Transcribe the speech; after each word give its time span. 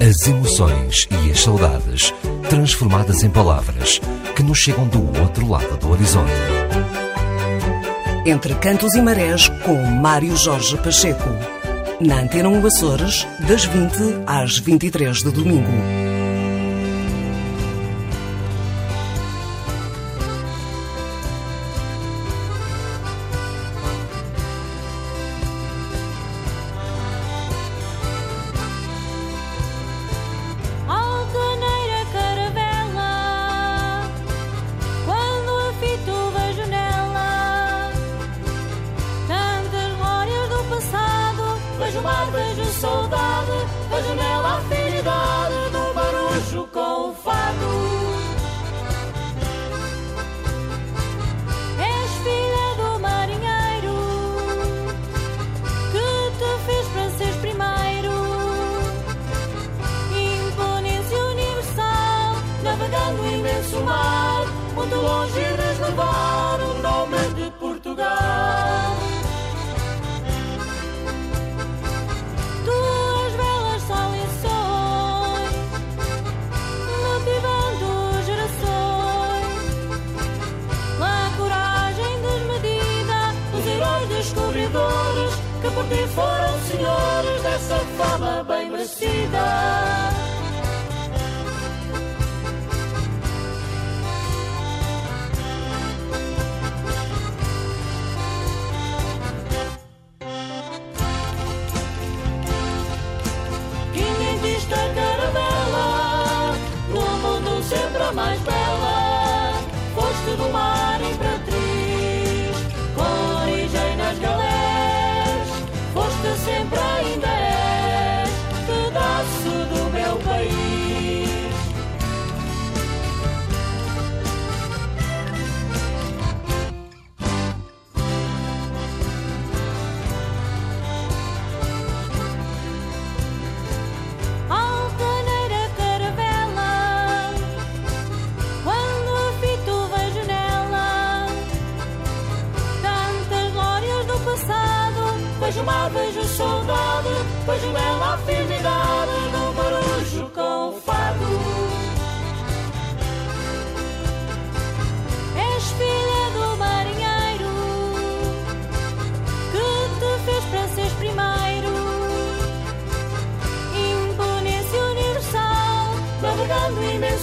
As 0.00 0.26
emoções 0.26 1.08
e 1.10 1.30
as 1.30 1.40
saudades 1.40 2.12
transformadas 2.50 3.22
em 3.22 3.30
palavras 3.30 4.00
que 4.34 4.42
nos 4.42 4.58
chegam 4.58 4.88
do 4.88 5.20
outro 5.20 5.48
lado 5.48 5.76
do 5.76 5.90
horizonte. 5.90 6.32
Entre 8.26 8.54
Cantos 8.56 8.94
e 8.94 9.00
Marés, 9.00 9.48
com 9.64 9.74
Mário 9.74 10.36
Jorge 10.36 10.76
Pacheco. 10.78 11.30
Na 12.00 12.20
Antena 12.20 12.48
1 12.48 12.66
Açores, 12.66 13.26
das 13.48 13.64
20 13.64 14.24
às 14.26 14.58
23 14.58 15.22
de 15.22 15.30
domingo. 15.30 16.01
see. 88.92 89.21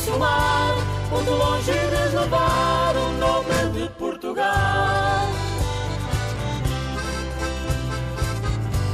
somar, 0.09 0.75
quanto 1.09 1.31
longe 1.31 1.71
ides 1.71 2.13
levar 2.13 2.95
o 2.95 3.11
nome 3.13 3.71
de 3.73 3.89
Portugal. 3.93 5.27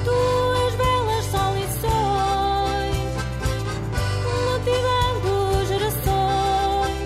Tuas 0.04 0.76
belas 0.76 1.26
salições, 1.26 2.96
motivando 4.50 5.66
gerações, 5.68 6.98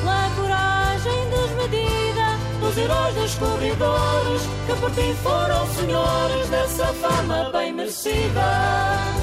pela 0.00 0.30
coragem 0.36 1.20
desmedida 1.30 2.26
dos 2.60 2.76
heróis 2.78 3.14
descobridores 3.14 4.42
que 4.66 4.74
por 4.80 4.90
ti 4.92 5.14
foram 5.22 5.66
senhores 5.74 6.48
dessa 6.48 6.86
fama 6.94 7.50
bem 7.52 7.72
merecida. 7.72 9.19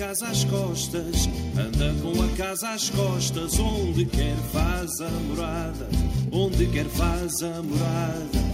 Casa 0.00 0.26
às 0.26 0.44
costas, 0.44 1.28
anda 1.56 1.94
com 2.02 2.22
a 2.22 2.28
casa 2.36 2.70
às 2.70 2.90
costas, 2.90 3.58
onde 3.60 4.06
quer 4.06 4.34
faz 4.52 4.90
a 5.00 5.10
morada, 5.10 5.88
onde 6.32 6.66
quer 6.66 6.86
faz 6.86 7.42
a 7.42 7.62
morada. 7.62 8.49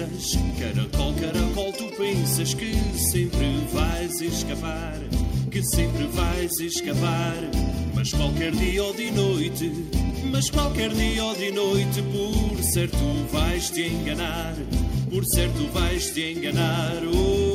Pensas, 0.00 0.38
caracol, 0.58 1.14
caracol, 1.14 1.72
tu 1.72 1.84
pensas 1.96 2.54
que 2.54 2.72
sempre 3.10 3.46
vais 3.72 4.20
escapar, 4.20 4.98
que 5.50 5.62
sempre 5.62 6.06
vais 6.06 6.50
escapar. 6.60 7.36
Mas 7.94 8.10
qualquer 8.12 8.52
dia 8.52 8.82
ou 8.84 8.94
de 8.94 9.10
noite, 9.10 9.72
mas 10.30 10.48
qualquer 10.48 10.90
dia 10.90 11.24
ou 11.24 11.34
de 11.34 11.50
noite, 11.50 12.02
por 12.02 12.62
certo 12.62 12.96
vais 13.32 13.70
te 13.70 13.82
enganar, 13.82 14.54
por 15.10 15.24
certo 15.26 15.66
vais 15.72 16.10
te 16.10 16.32
enganar. 16.32 17.02
Oh. 17.12 17.49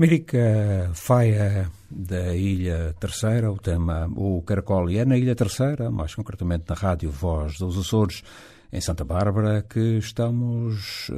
Mirica 0.00 0.90
Faia 0.94 1.70
da 1.90 2.34
Ilha 2.34 2.94
Terceira, 2.98 3.52
o 3.52 3.58
tema 3.58 4.08
O 4.16 4.40
Caracol, 4.40 4.88
e 4.88 4.96
é 4.96 5.04
na 5.04 5.18
Ilha 5.18 5.34
Terceira, 5.34 5.90
mais 5.90 6.14
concretamente 6.14 6.64
na 6.66 6.74
Rádio 6.74 7.10
Voz 7.10 7.58
dos 7.58 7.76
Açores, 7.76 8.22
em 8.72 8.80
Santa 8.80 9.04
Bárbara, 9.04 9.60
que 9.60 9.98
estamos. 9.98 11.10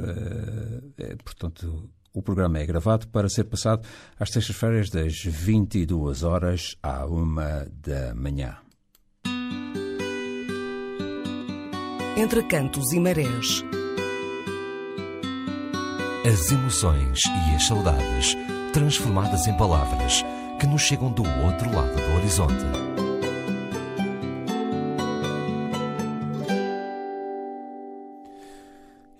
É, 0.97 1.15
portanto, 1.15 1.89
o 2.13 2.21
programa 2.21 2.59
é 2.59 2.65
gravado 2.65 3.07
para 3.07 3.29
ser 3.29 3.45
passado 3.45 3.87
às 4.19 4.31
sextas-feiras, 4.31 4.89
das 4.89 5.15
22 5.23 6.23
horas 6.23 6.75
à 6.83 7.05
1 7.05 7.35
da 7.81 8.13
manhã. 8.13 8.57
Entre 12.17 12.43
cantos 12.43 12.91
e 12.91 12.99
marés. 12.99 13.63
As 16.25 16.51
emoções 16.51 17.21
e 17.25 17.55
as 17.55 17.65
saudades 17.65 18.35
transformadas 18.73 19.45
em 19.45 19.55
palavras 19.55 20.23
que 20.59 20.65
nos 20.65 20.81
chegam 20.81 21.11
do 21.11 21.21
outro 21.21 21.71
lado 21.71 21.95
do 21.95 22.15
horizonte. 22.17 22.65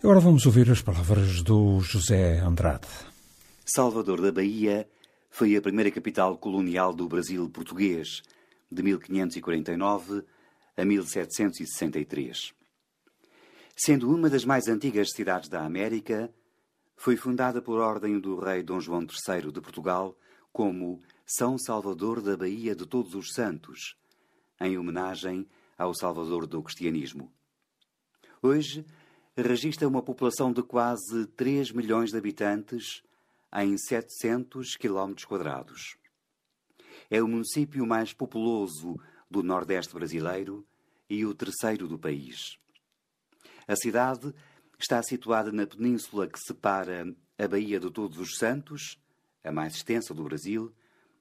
Agora 0.02 0.20
vamos 0.20 0.48
ouvir 0.48 0.72
as 0.72 0.82
palavras 0.82 1.44
do 1.44 1.80
José 1.82 2.40
Andrade. 2.40 2.88
Salvador 3.64 4.22
da 4.22 4.32
Bahia 4.32 4.90
foi 5.30 5.56
a 5.56 5.62
primeira 5.62 5.92
capital 5.92 6.36
colonial 6.36 6.92
do 6.92 7.08
Brasil 7.08 7.48
português, 7.48 8.24
de 8.72 8.82
1549 8.82 10.24
a 10.76 10.84
1763. 10.84 12.54
Sendo 13.76 14.14
uma 14.14 14.32
das 14.32 14.46
mais 14.46 14.68
antigas 14.68 15.12
cidades 15.12 15.48
da 15.48 15.64
América, 15.64 16.32
foi 16.96 17.16
fundada 17.18 17.62
por 17.62 17.80
ordem 17.80 18.20
do 18.20 18.40
rei 18.40 18.64
Dom 18.64 18.80
João 18.80 19.02
III 19.02 19.52
de 19.52 19.62
Portugal 19.62 20.18
como 20.52 21.02
São 21.26 21.58
Salvador 21.58 22.22
da 22.22 22.38
Bahia 22.38 22.76
de 22.76 22.86
Todos 22.86 23.16
os 23.16 23.34
Santos, 23.34 23.98
em 24.62 24.78
homenagem 24.78 25.48
ao 25.78 25.94
Salvador 25.96 26.46
do 26.46 26.62
cristianismo. 26.62 27.32
Hoje, 28.42 28.86
registra 29.36 29.88
uma 29.88 30.04
população 30.04 30.54
de 30.54 30.62
quase 30.62 31.26
3 31.36 31.72
milhões 31.72 32.12
de 32.12 32.18
habitantes 32.18 33.02
em 33.56 33.78
700 33.78 34.76
quilómetros 34.76 35.26
quadrados. 35.26 35.98
É 37.10 37.22
o 37.22 37.28
município 37.28 37.86
mais 37.86 38.14
populoso 38.14 38.96
do 39.30 39.42
Nordeste 39.42 39.94
brasileiro 39.94 40.66
e 41.10 41.26
o 41.26 41.34
terceiro 41.34 41.88
do 41.88 41.98
país. 41.98 42.58
A 43.68 43.76
cidade 43.76 44.34
está 44.84 45.02
situada 45.02 45.50
na 45.50 45.66
península 45.66 46.28
que 46.28 46.38
separa 46.38 47.08
a 47.38 47.48
Baía 47.48 47.80
de 47.80 47.90
Todos 47.90 48.18
os 48.18 48.38
Santos, 48.38 49.00
a 49.42 49.50
mais 49.50 49.76
extensa 49.76 50.14
do 50.14 50.26
Brasil, 50.26 50.74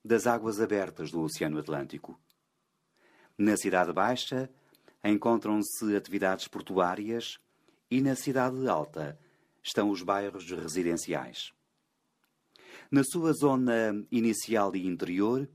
das 0.04 0.26
águas 0.26 0.60
abertas 0.60 1.12
do 1.12 1.20
Oceano 1.20 1.60
Atlântico. 1.60 2.20
Na 3.38 3.56
Cidade 3.56 3.92
Baixa 3.92 4.50
encontram-se 5.04 5.94
atividades 5.94 6.48
portuárias 6.48 7.38
e 7.88 8.00
na 8.00 8.16
Cidade 8.16 8.66
Alta 8.66 9.16
estão 9.62 9.90
os 9.90 10.02
bairros 10.02 10.50
residenciais. 10.50 11.52
Na 12.90 13.04
sua 13.04 13.32
zona 13.32 14.04
inicial 14.10 14.74
e 14.74 14.84
interior, 14.84 15.48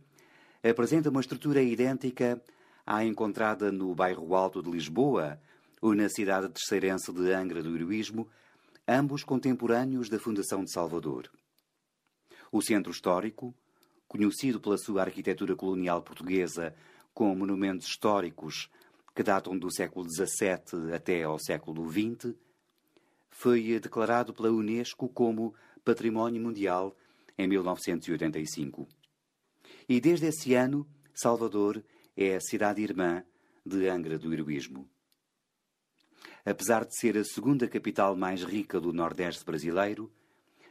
apresenta 0.63 1.09
uma 1.09 1.19
estrutura 1.19 1.61
idêntica 1.61 2.41
à 2.85 3.03
encontrada 3.03 3.69
no 3.69 3.93
bairro 3.93 4.33
Alto 4.33 4.63
de 4.63 4.71
Lisboa 4.71 5.41
ou 5.81 5.93
na 5.93 6.09
cidade 6.09 6.49
terceirense 6.49 7.11
de 7.11 7.31
Angra 7.33 7.61
do 7.61 7.75
Heroísmo, 7.75 8.27
ambos 8.87 9.23
contemporâneos 9.23 10.09
da 10.09 10.19
Fundação 10.19 10.63
de 10.63 10.71
Salvador. 10.71 11.29
O 12.51 12.61
centro 12.61 12.91
histórico, 12.91 13.53
conhecido 14.07 14.59
pela 14.59 14.77
sua 14.77 15.01
arquitetura 15.01 15.55
colonial 15.55 16.01
portuguesa 16.01 16.73
com 17.13 17.35
monumentos 17.35 17.87
históricos 17.87 18.69
que 19.13 19.23
datam 19.23 19.57
do 19.57 19.73
século 19.73 20.07
XVII 20.09 20.93
até 20.93 21.23
ao 21.23 21.39
século 21.39 21.89
XX, 21.91 22.35
foi 23.29 23.79
declarado 23.79 24.33
pela 24.33 24.51
Unesco 24.51 25.09
como 25.09 25.53
Património 25.83 26.41
Mundial 26.41 26.95
em 27.37 27.47
1985. 27.47 28.87
E 29.87 29.99
desde 29.99 30.27
esse 30.27 30.53
ano, 30.53 30.87
Salvador 31.13 31.83
é 32.15 32.35
a 32.35 32.41
cidade 32.41 32.81
irmã 32.81 33.23
de 33.65 33.87
Angra 33.87 34.17
do 34.17 34.33
Heroísmo. 34.33 34.89
Apesar 36.49 36.85
de 36.85 36.95
ser 36.97 37.17
a 37.17 37.25
segunda 37.25 37.67
capital 37.67 38.15
mais 38.15 38.41
rica 38.41 38.79
do 38.79 38.93
Nordeste 38.93 39.43
brasileiro, 39.43 40.09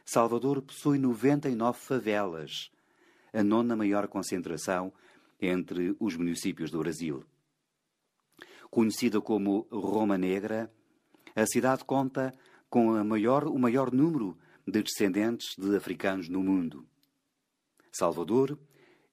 Salvador 0.03 0.59
possui 0.59 0.97
99 0.97 1.77
favelas, 1.77 2.71
a 3.31 3.43
nona 3.43 3.75
maior 3.75 4.07
concentração 4.07 4.91
entre 5.39 5.95
os 5.99 6.15
municípios 6.15 6.71
do 6.71 6.79
Brasil. 6.79 7.23
Conhecida 8.71 9.21
como 9.21 9.67
Roma 9.71 10.17
Negra, 10.17 10.73
a 11.35 11.45
cidade 11.45 11.85
conta 11.85 12.33
com 12.71 12.91
maior, 13.03 13.43
o 13.43 13.59
maior 13.59 13.93
número 13.93 14.35
de 14.65 14.81
descendentes 14.81 15.55
de 15.55 15.75
africanos 15.75 16.27
no 16.27 16.41
mundo. 16.41 16.87
Salvador 17.91 18.57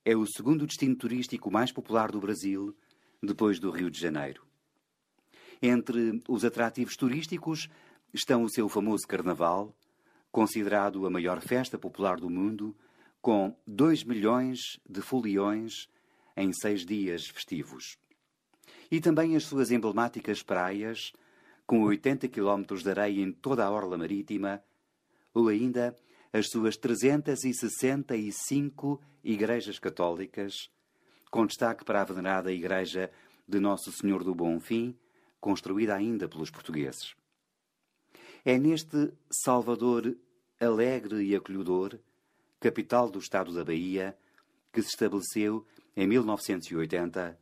é 0.03 0.17
o 0.17 0.27
segundo 0.27 0.67
destino 0.67 0.97
turístico 0.97 1.51
mais 1.51 1.71
popular 1.71 2.11
do 2.11 2.21
Brasil, 2.21 2.75
depois 3.23 3.59
do 3.61 3.71
Rio 3.71 3.91
de 3.91 4.01
Janeiro. 4.01 4.44
Entre 5.63 6.21
os 6.29 6.45
atrativos 6.45 6.97
turísticos 6.97 7.69
estão 8.13 8.43
o 8.43 8.51
seu 8.51 8.69
famoso 8.69 9.07
Carnaval, 9.07 9.73
considerado 10.31 11.07
a 11.07 11.11
maior 11.11 11.41
festa 11.41 11.79
popular 11.79 12.19
do 12.19 12.29
mundo, 12.29 12.77
com 13.21 13.57
2 13.67 14.05
milhões 14.05 14.79
de 14.89 15.01
foliões 15.01 15.89
em 16.37 16.53
seis 16.53 16.85
dias 16.85 17.27
festivos. 17.27 17.97
E 18.91 19.01
também 19.01 19.37
as 19.37 19.45
suas 19.45 19.71
emblemáticas 19.71 20.43
praias, 20.43 21.13
com 21.67 21.83
80 21.83 22.29
quilómetros 22.29 22.83
de 22.83 22.91
areia 22.91 23.23
em 23.23 23.33
toda 23.33 23.65
a 23.65 23.71
orla 23.71 23.97
marítima, 23.97 24.63
ou 25.33 25.49
ainda 25.49 25.97
as 26.33 26.51
suas 26.51 26.77
365 26.77 29.01
igrejas 29.23 29.79
católicas, 29.79 30.69
com 31.31 31.47
destaque 31.47 31.85
para 31.85 32.01
a 32.03 32.05
venerada 32.05 32.53
Igreja 32.53 33.11
de 33.49 33.59
Nosso 33.61 33.91
Senhor 33.93 34.23
do 34.23 34.35
Bom 34.35 34.61
Fim, 34.61 34.95
construída 35.45 35.95
ainda 35.95 36.27
pelos 36.27 36.51
portugueses. 36.51 37.15
É 38.47 38.57
neste 38.57 39.13
Salvador 39.31 40.17
alegre 40.59 41.23
e 41.23 41.37
acolhedor, 41.37 41.99
capital 42.59 43.11
do 43.11 43.19
estado 43.19 43.53
da 43.53 43.63
Bahia, 43.63 44.17
que 44.73 44.81
se 44.81 44.89
estabeleceu, 44.89 45.67
em 45.95 46.07
1980, 46.07 47.39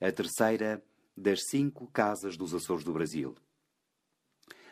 a 0.00 0.12
terceira 0.12 0.82
das 1.14 1.40
cinco 1.50 1.86
casas 1.88 2.38
dos 2.38 2.54
Açores 2.54 2.84
do 2.84 2.92
Brasil. 2.94 3.36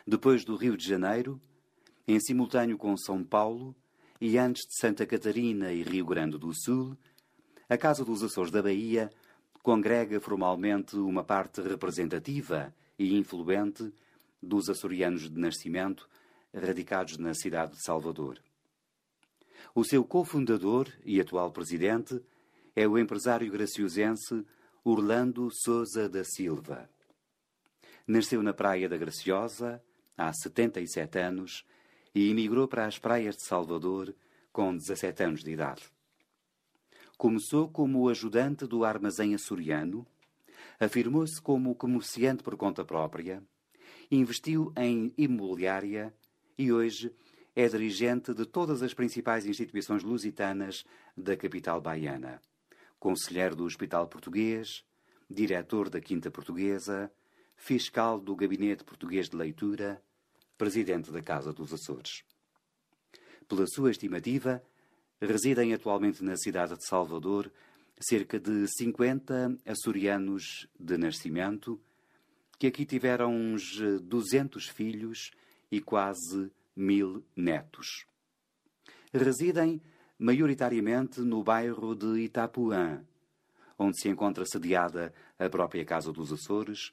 Depois 0.07 0.43
do 0.43 0.55
Rio 0.55 0.75
de 0.75 0.87
Janeiro, 0.87 1.39
em 2.07 2.19
simultâneo 2.19 2.79
com 2.79 2.97
São 2.97 3.23
Paulo 3.23 3.75
e 4.19 4.39
antes 4.39 4.63
de 4.67 4.75
Santa 4.79 5.05
Catarina 5.05 5.71
e 5.71 5.83
Rio 5.83 6.07
Grande 6.07 6.35
do 6.39 6.51
Sul, 6.51 6.97
a 7.69 7.77
Casa 7.77 8.03
dos 8.03 8.23
Açores 8.23 8.51
da 8.51 8.63
Bahia 8.63 9.11
congrega 9.61 10.19
formalmente 10.19 10.95
uma 10.95 11.23
parte 11.23 11.61
representativa 11.61 12.73
e 12.97 13.15
influente 13.15 13.93
dos 14.41 14.69
açorianos 14.69 15.29
de 15.29 15.39
nascimento 15.39 16.09
radicados 16.53 17.17
na 17.17 17.33
cidade 17.33 17.73
de 17.73 17.83
Salvador. 17.83 18.41
O 19.73 19.83
seu 19.83 20.03
cofundador 20.03 20.87
e 21.05 21.21
atual 21.21 21.51
presidente 21.51 22.21
é 22.75 22.87
o 22.87 22.97
empresário 22.97 23.51
graciosense 23.51 24.45
Orlando 24.83 25.49
Souza 25.51 26.09
da 26.09 26.23
Silva. 26.23 26.89
Nasceu 28.07 28.41
na 28.41 28.53
Praia 28.53 28.89
da 28.89 28.97
Graciosa 28.97 29.81
há 30.17 30.33
77 30.33 31.19
anos 31.19 31.65
e 32.13 32.29
emigrou 32.29 32.67
para 32.67 32.85
as 32.85 32.97
praias 32.97 33.37
de 33.37 33.43
Salvador 33.43 34.13
com 34.51 34.75
17 34.75 35.23
anos 35.23 35.43
de 35.43 35.51
idade. 35.51 35.83
Começou 37.21 37.69
como 37.69 38.09
ajudante 38.09 38.65
do 38.65 38.83
armazém 38.83 39.35
açoriano, 39.35 40.07
afirmou-se 40.79 41.39
como 41.39 41.75
comerciante 41.75 42.41
por 42.41 42.57
conta 42.57 42.83
própria, 42.83 43.43
investiu 44.09 44.73
em 44.75 45.13
imobiliária 45.15 46.11
e 46.57 46.73
hoje 46.73 47.13
é 47.55 47.67
dirigente 47.67 48.33
de 48.33 48.43
todas 48.43 48.81
as 48.81 48.95
principais 48.95 49.45
instituições 49.45 50.01
lusitanas 50.01 50.83
da 51.15 51.37
capital 51.37 51.79
baiana. 51.79 52.41
Conselheiro 52.99 53.55
do 53.55 53.65
Hospital 53.65 54.07
Português, 54.07 54.83
diretor 55.29 55.91
da 55.91 56.01
Quinta 56.01 56.31
Portuguesa, 56.31 57.11
fiscal 57.55 58.19
do 58.19 58.35
Gabinete 58.35 58.83
Português 58.83 59.29
de 59.29 59.35
Leitura, 59.35 60.01
presidente 60.57 61.11
da 61.11 61.21
Casa 61.21 61.53
dos 61.53 61.71
Açores. 61.71 62.23
Pela 63.47 63.67
sua 63.67 63.91
estimativa, 63.91 64.63
Residem 65.21 65.71
atualmente 65.71 66.23
na 66.23 66.35
cidade 66.35 66.75
de 66.75 66.83
Salvador 66.87 67.51
cerca 67.99 68.39
de 68.39 68.67
50 68.67 69.55
açorianos 69.67 70.67
de 70.79 70.97
nascimento, 70.97 71.79
que 72.57 72.65
aqui 72.65 72.85
tiveram 72.85 73.31
uns 73.31 73.79
200 74.01 74.67
filhos 74.69 75.29
e 75.71 75.79
quase 75.79 76.51
mil 76.75 77.23
netos. 77.35 78.07
Residem 79.13 79.79
maioritariamente 80.17 81.21
no 81.21 81.43
bairro 81.43 81.93
de 81.93 82.21
Itapuã, 82.21 83.05
onde 83.77 84.01
se 84.01 84.09
encontra 84.09 84.43
sediada 84.45 85.13
a 85.37 85.47
própria 85.47 85.85
Casa 85.85 86.11
dos 86.11 86.33
Açores, 86.33 86.91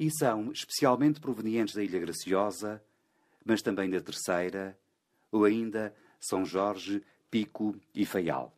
e 0.00 0.10
são 0.10 0.50
especialmente 0.52 1.20
provenientes 1.20 1.74
da 1.74 1.84
Ilha 1.84 2.00
Graciosa, 2.00 2.82
mas 3.44 3.60
também 3.60 3.90
da 3.90 4.00
Terceira, 4.00 4.78
ou 5.30 5.44
ainda 5.44 5.94
São 6.18 6.46
Jorge 6.46 7.02
Pico 7.30 7.76
e 7.94 8.06
Faial. 8.06 8.56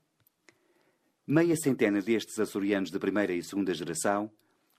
Meia 1.27 1.57
centena 1.57 2.01
destes 2.01 2.39
açorianos 2.39 2.91
de 2.91 2.99
primeira 2.99 3.33
e 3.33 3.43
segunda 3.43 3.75
geração 3.75 4.31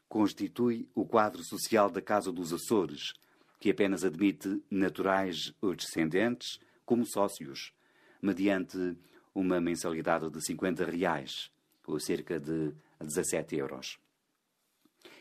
constitui 0.08 0.88
o 0.96 1.06
quadro 1.06 1.44
social 1.44 1.90
da 1.90 2.02
Casa 2.02 2.32
dos 2.32 2.54
Açores, 2.54 3.14
que 3.60 3.70
apenas 3.70 4.04
admite 4.04 4.62
naturais 4.70 5.54
ou 5.62 5.76
descendentes 5.76 6.60
como 6.86 7.06
sócios, 7.06 7.74
mediante 8.22 8.98
uma 9.36 9.62
mensalidade 9.62 10.30
de 10.30 10.46
50 10.46 10.86
reais, 10.86 11.52
ou 11.86 12.00
cerca 12.00 12.40
de 12.40 12.74
17 13.00 13.56
euros. 13.56 13.98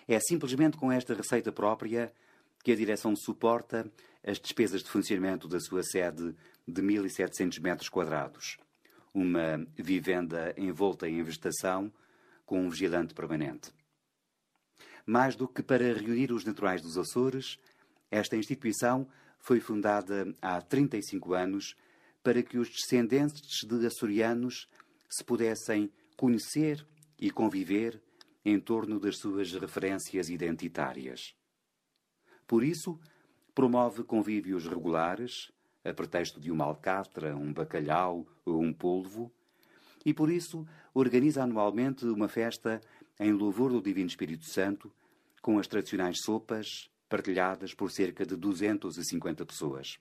É 0.06 0.18
simplesmente 0.20 0.76
com 0.76 0.90
esta 0.90 1.14
receita 1.14 1.52
própria 1.52 2.12
que 2.62 2.72
a 2.72 2.76
direção 2.76 3.14
suporta 3.16 3.90
as 4.24 4.38
despesas 4.38 4.82
de 4.82 4.90
funcionamento 4.90 5.48
da 5.48 5.60
sua 5.60 5.82
sede 5.82 6.34
de 6.70 6.82
1.700 6.82 7.60
metros 7.60 7.88
quadrados, 7.88 8.56
uma 9.12 9.66
vivenda 9.76 10.54
envolta 10.56 11.08
em 11.08 11.22
vegetação 11.22 11.92
com 12.46 12.64
um 12.64 12.70
vigilante 12.70 13.14
permanente. 13.14 13.72
Mais 15.04 15.34
do 15.34 15.48
que 15.48 15.62
para 15.62 15.92
reunir 15.92 16.32
os 16.32 16.44
naturais 16.44 16.80
dos 16.82 16.96
Açores, 16.96 17.58
esta 18.10 18.36
instituição 18.36 19.08
foi 19.38 19.60
fundada 19.60 20.32
há 20.40 20.60
35 20.60 21.34
anos 21.34 21.74
para 22.22 22.42
que 22.42 22.58
os 22.58 22.68
descendentes 22.68 23.66
de 23.66 23.86
açorianos 23.86 24.68
se 25.08 25.24
pudessem 25.24 25.90
conhecer 26.16 26.86
e 27.18 27.30
conviver 27.30 28.00
em 28.44 28.58
torno 28.60 29.00
das 29.00 29.18
suas 29.18 29.52
referências 29.52 30.28
identitárias. 30.28 31.34
Por 32.46 32.62
isso, 32.62 32.98
promove 33.54 34.02
convívios 34.04 34.66
regulares, 34.66 35.50
a 35.84 35.92
pretexto 35.92 36.40
de 36.40 36.50
uma 36.50 36.64
alcatra, 36.64 37.36
um 37.36 37.52
bacalhau 37.52 38.26
ou 38.44 38.60
um 38.60 38.72
polvo, 38.72 39.32
e 40.04 40.14
por 40.14 40.30
isso 40.30 40.66
organiza 40.94 41.42
anualmente 41.42 42.04
uma 42.06 42.28
festa 42.28 42.80
em 43.18 43.32
louvor 43.32 43.70
do 43.70 43.82
Divino 43.82 44.08
Espírito 44.08 44.44
Santo, 44.44 44.92
com 45.42 45.58
as 45.58 45.66
tradicionais 45.66 46.18
sopas 46.22 46.90
partilhadas 47.08 47.74
por 47.74 47.90
cerca 47.90 48.24
de 48.24 48.36
250 48.36 49.44
pessoas. 49.44 49.98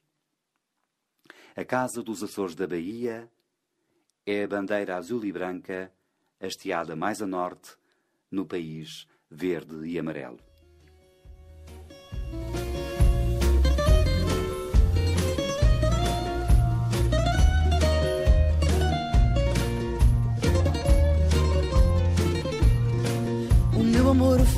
A 1.56 1.66
Casa 1.66 2.04
dos 2.04 2.24
Açores 2.24 2.56
da 2.56 2.68
Bahia 2.68 3.30
é 4.26 4.44
a 4.44 4.48
bandeira 4.48 4.96
azul 4.96 5.26
e 5.26 5.32
branca 5.32 5.92
hasteada 6.40 6.96
mais 6.96 7.22
a 7.22 7.28
norte, 7.28 7.76
no 8.32 8.46
país 8.46 9.08
verde 9.30 9.88
e 9.88 10.00
amarelo. 10.00 10.49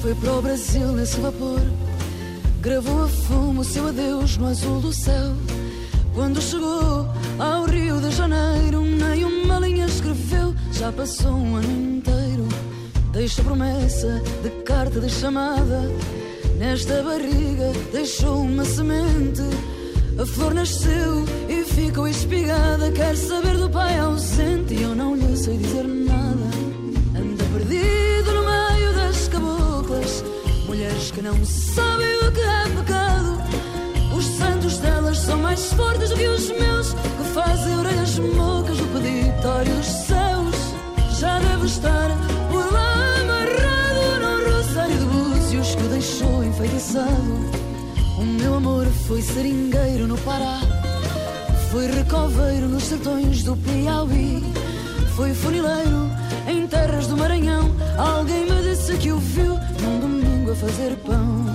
Foi 0.02 0.16
para 0.16 0.34
o 0.34 0.42
Brasil 0.42 0.88
nesse 0.94 1.20
vapor. 1.20 1.62
Gravou 2.60 3.04
a 3.04 3.08
fumo 3.08 3.62
o 3.62 3.64
seu 3.64 3.88
adeus 3.88 4.36
no 4.36 4.48
azul 4.48 4.82
do 4.82 4.92
céu. 4.92 5.34
Quando 6.16 6.42
chegou 6.42 7.08
ao 7.38 7.66
Rio 7.66 8.02
de 8.02 8.10
Janeiro, 8.10 8.82
nem 8.82 9.24
uma 9.24 9.60
linha 9.60 9.86
escreveu. 9.86 10.56
Já 10.74 10.92
passou 10.92 11.32
um 11.32 11.56
ano 11.56 11.98
inteiro. 11.98 12.48
Deixa 13.12 13.44
promessa 13.44 14.22
de 14.42 14.50
carta 14.64 15.00
de 15.00 15.10
chamada. 15.10 15.82
Nesta 16.58 17.04
barriga 17.04 17.72
deixou 17.92 18.42
uma 18.42 18.66
semente. 18.66 19.44
A 20.20 20.26
flor 20.26 20.56
nasceu 20.56 21.26
e 21.48 21.64
ficou 21.64 22.08
espigada. 22.08 22.92
Quer 22.92 23.16
saber 23.16 23.56
do 23.56 23.70
pai 23.70 24.00
ausente 24.00 24.74
e 24.74 24.82
eu 24.82 24.96
não 24.96 25.16
lhe 25.16 25.38
sei 25.38 25.58
dizer 25.58 25.84
nada. 25.84 26.50
Anda 27.16 27.44
perdido 27.54 28.02
mulheres 30.68 31.12
que 31.12 31.22
não 31.22 31.36
sabem 31.46 32.18
o 32.28 32.32
que 32.32 32.40
é 32.40 32.64
pecado. 32.78 33.42
Os 34.16 34.26
santos 34.26 34.78
delas 34.78 35.18
são 35.18 35.38
mais 35.38 35.74
fortes 35.74 36.10
do 36.10 36.16
que 36.16 36.28
os 36.28 36.50
meus, 36.50 36.94
que 36.94 37.24
fazem 37.34 37.78
orelhas 37.78 38.18
mocas 38.20 38.78
no 38.80 38.88
peditório 38.88 39.76
dos 39.76 39.86
céus. 39.86 40.56
Já 41.20 41.40
deve 41.40 41.66
estar 41.66 42.10
por 42.50 42.72
lá 42.72 42.94
amarrado 43.22 44.20
no 44.22 44.56
rosário 44.56 44.98
de 44.98 45.06
búzios 45.06 45.76
que 45.76 45.84
o 45.84 45.90
deixou 45.90 46.44
enfeitiçado. 46.44 47.52
O 48.18 48.24
meu 48.24 48.56
amor 48.56 48.86
foi 49.08 49.22
seringueiro 49.22 50.08
no 50.08 50.18
Pará, 50.20 50.60
foi 51.70 51.88
recoveiro 51.88 52.70
nos 52.70 52.84
sertões 52.84 53.44
do 53.44 53.58
Piauí, 53.58 54.44
foi 55.16 55.34
funileiro 55.34 56.10
em 56.48 56.66
terras 56.68 57.08
do 57.08 57.18
Maranhão. 57.18 57.72
Alguém 57.98 58.46
me 58.46 58.62
disse 58.62 58.96
que 58.98 59.12
o 59.12 59.18
viu 59.18 59.61
num 60.52 60.56
domingo 60.56 60.56
a 60.56 60.56
fazer 60.56 60.96
pão. 61.06 61.46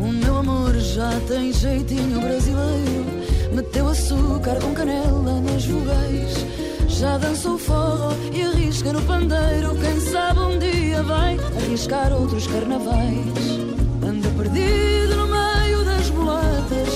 O 0.00 0.12
meu 0.12 0.36
amor 0.38 0.74
já 0.78 1.10
tem 1.26 1.52
jeitinho 1.52 2.20
brasileiro. 2.20 3.06
Meteu 3.52 3.88
açúcar 3.88 4.58
com 4.60 4.72
canela 4.72 5.40
nas 5.40 5.64
vogais. 5.64 6.46
Já 6.88 7.18
dançou 7.18 7.58
forró 7.58 8.12
e 8.32 8.42
arrisca 8.42 8.92
no 8.92 9.02
pandeiro. 9.02 9.74
Quem 9.76 10.00
sabe 10.00 10.40
um 10.40 10.58
dia 10.58 11.02
vai 11.02 11.38
arriscar 11.56 12.12
outros 12.12 12.46
carnavais. 12.46 13.58
Anda 14.06 14.28
perdido 14.30 15.16
no 15.16 15.26
meio 15.26 15.84
das 15.84 16.10
mulatas. 16.10 16.88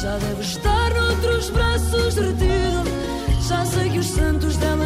Já 0.00 0.16
deve 0.18 0.42
estar 0.42 0.94
noutros 0.94 1.50
braços 1.50 2.14
derretido. 2.14 3.08
Já 3.48 3.64
sei 3.64 3.90
que 3.90 3.98
os 3.98 4.06
santos 4.06 4.56
delas 4.58 4.77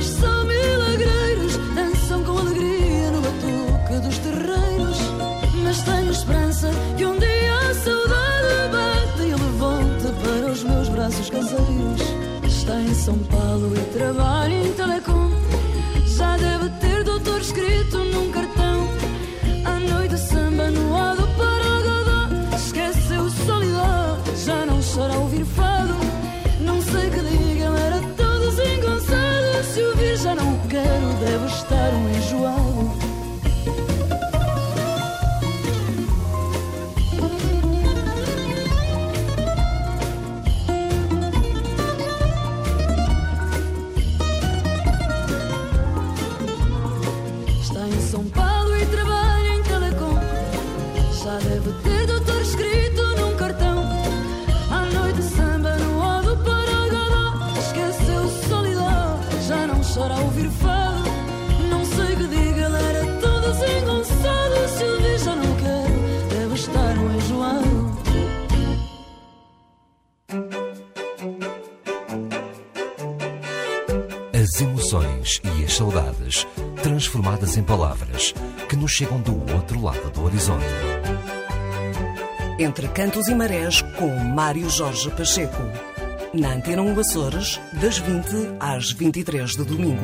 São 13.02 13.18
Paulo 13.18 13.72
e 13.74 13.98
trabalha 13.98 14.41
emoções 75.72 75.76
e 75.76 75.76
as 75.76 75.76
saudades 75.76 76.46
transformadas 76.82 77.56
em 77.56 77.62
palavras 77.62 78.34
que 78.68 78.76
nos 78.76 78.90
chegam 78.90 79.20
do 79.20 79.32
outro 79.54 79.80
lado 79.80 80.10
do 80.10 80.24
horizonte. 80.24 80.64
Entre 82.58 82.88
Cantos 82.88 83.28
e 83.28 83.34
Marés, 83.34 83.82
com 83.98 84.14
Mário 84.16 84.68
Jorge 84.68 85.10
Pacheco. 85.10 85.62
Na 86.34 86.54
Antena 86.54 86.82
1 86.82 87.00
Açores, 87.00 87.60
das 87.80 87.98
20 87.98 88.56
às 88.60 88.92
23 88.92 89.50
de 89.50 89.64
domingo. 89.64 90.02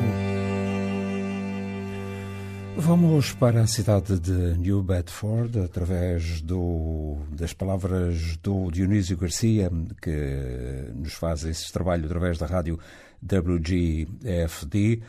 Vamos 2.77 3.33
para 3.33 3.61
a 3.61 3.67
cidade 3.67 4.19
de 4.19 4.57
New 4.57 4.81
Bedford 4.81 5.59
através 5.59 6.41
do, 6.41 7.17
das 7.31 7.51
palavras 7.51 8.37
do 8.37 8.71
Dionísio 8.71 9.17
Garcia, 9.17 9.69
que 10.01 10.91
nos 10.95 11.13
faz 11.13 11.43
esse 11.43 11.71
trabalho 11.71 12.05
através 12.05 12.37
da 12.37 12.45
rádio 12.45 12.79
WGFD 13.21 15.01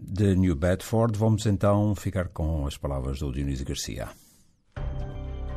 de 0.00 0.34
New 0.34 0.54
Bedford. 0.54 1.18
Vamos 1.18 1.46
então 1.46 1.94
ficar 1.94 2.28
com 2.28 2.66
as 2.66 2.76
palavras 2.76 3.18
do 3.18 3.32
Dionísio 3.32 3.66
Garcia. 3.66 4.08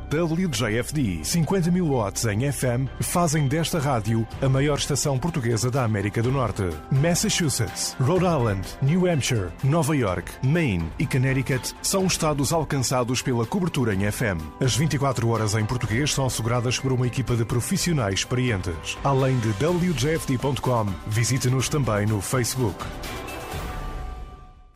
WJFD 0.09 1.19
50 1.21 1.69
mil 1.69 1.89
watts 1.89 2.23
em 2.25 2.49
FM 2.49 2.87
fazem 3.01 3.45
desta 3.45 3.77
rádio 3.77 4.25
a 4.41 4.47
maior 4.47 4.77
estação 4.77 5.19
portuguesa 5.19 5.69
da 5.69 5.83
América 5.83 6.23
do 6.23 6.31
Norte. 6.31 6.63
Massachusetts, 6.89 7.93
Rhode 7.99 8.23
Island, 8.23 8.65
New 8.81 9.05
Hampshire, 9.05 9.49
Nova 9.65 9.95
York, 9.95 10.31
Maine 10.41 10.89
e 10.97 11.05
Connecticut 11.05 11.75
são 11.81 12.07
estados 12.07 12.53
alcançados 12.53 13.21
pela 13.21 13.45
cobertura 13.45 13.93
em 13.93 14.09
FM. 14.09 14.39
As 14.61 14.77
24 14.77 15.27
horas 15.27 15.55
em 15.55 15.65
português 15.65 16.13
são 16.13 16.25
asseguradas 16.25 16.79
por 16.79 16.93
uma 16.93 17.05
equipa 17.05 17.35
de 17.35 17.43
profissionais 17.43 18.19
experientes. 18.19 18.97
Além 19.03 19.37
de 19.39 19.49
WJFD.com, 19.49 20.85
visite-nos 21.07 21.67
também 21.67 22.05
no 22.05 22.21
Facebook. 22.21 22.77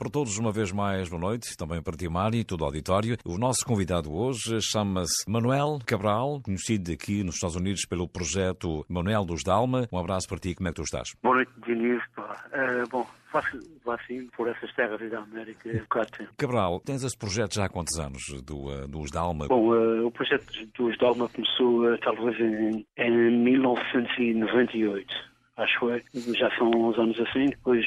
Para 0.02 0.10
todos, 0.10 0.40
uma 0.40 0.52
vez 0.52 0.72
mais, 0.72 1.08
boa 1.10 1.22
noite, 1.22 1.56
também 1.56 1.80
para 1.80 1.96
ti, 1.96 2.10
Mário, 2.10 2.40
e 2.40 2.44
todo 2.44 2.62
o 2.62 2.66
auditório. 2.66 3.18
O 3.24 3.38
nosso 3.38 3.64
convidado 3.64 4.12
hoje 4.12 4.60
chama-se 4.60 5.30
Manuel 5.30 5.78
Cabral, 5.86 6.42
conhecido 6.44 6.92
aqui 6.92 7.24
nos 7.24 7.36
Estados 7.36 7.56
Unidos 7.56 7.86
pelo 7.88 8.08
projeto 8.10 8.84
Manuel 8.90 9.24
dos 9.24 9.44
Dalma. 9.44 9.88
Um 9.92 10.00
abraço 10.00 10.28
para 10.28 10.40
ti, 10.40 10.56
como 10.56 10.70
é 10.70 10.72
que 10.72 10.78
tu 10.78 10.82
estás? 10.82 11.10
Boa 11.22 11.36
noite, 11.36 11.52
Diniz. 11.68 12.02
Uh, 12.18 12.90
bom, 12.90 13.06
faço 13.32 13.60
assim 13.90 14.28
por 14.36 14.48
essas 14.48 14.74
terras 14.74 15.00
da 15.12 15.20
América 15.20 15.70
há 15.70 15.82
bocado 15.82 16.12
tempo. 16.18 16.32
Cabral, 16.36 16.80
tens 16.80 17.04
esse 17.04 17.16
projeto 17.16 17.54
já 17.54 17.66
há 17.66 17.70
quantos 17.70 18.00
anos, 18.00 18.24
do, 18.44 18.70
uh, 18.70 18.88
dos 18.88 19.12
Dalma? 19.12 19.50
Bom, 19.50 19.68
uh, 19.68 20.08
o 20.08 20.10
projeto 20.10 20.48
dos 20.80 20.98
Dalma 20.98 21.30
começou 21.30 21.96
talvez 22.00 22.40
em, 22.40 22.88
em 22.98 23.44
1998, 23.44 25.14
acho 25.58 25.90
eu. 25.92 26.02
Já 26.34 26.50
são 26.58 26.72
uns 26.72 26.98
anos 26.98 27.20
assim. 27.20 27.46
Depois 27.46 27.86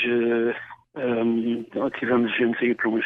um, 0.96 1.64
tivemos 1.98 2.34
gente 2.36 2.64
aí 2.64 2.74
para 2.74 2.88
uns, 2.88 3.04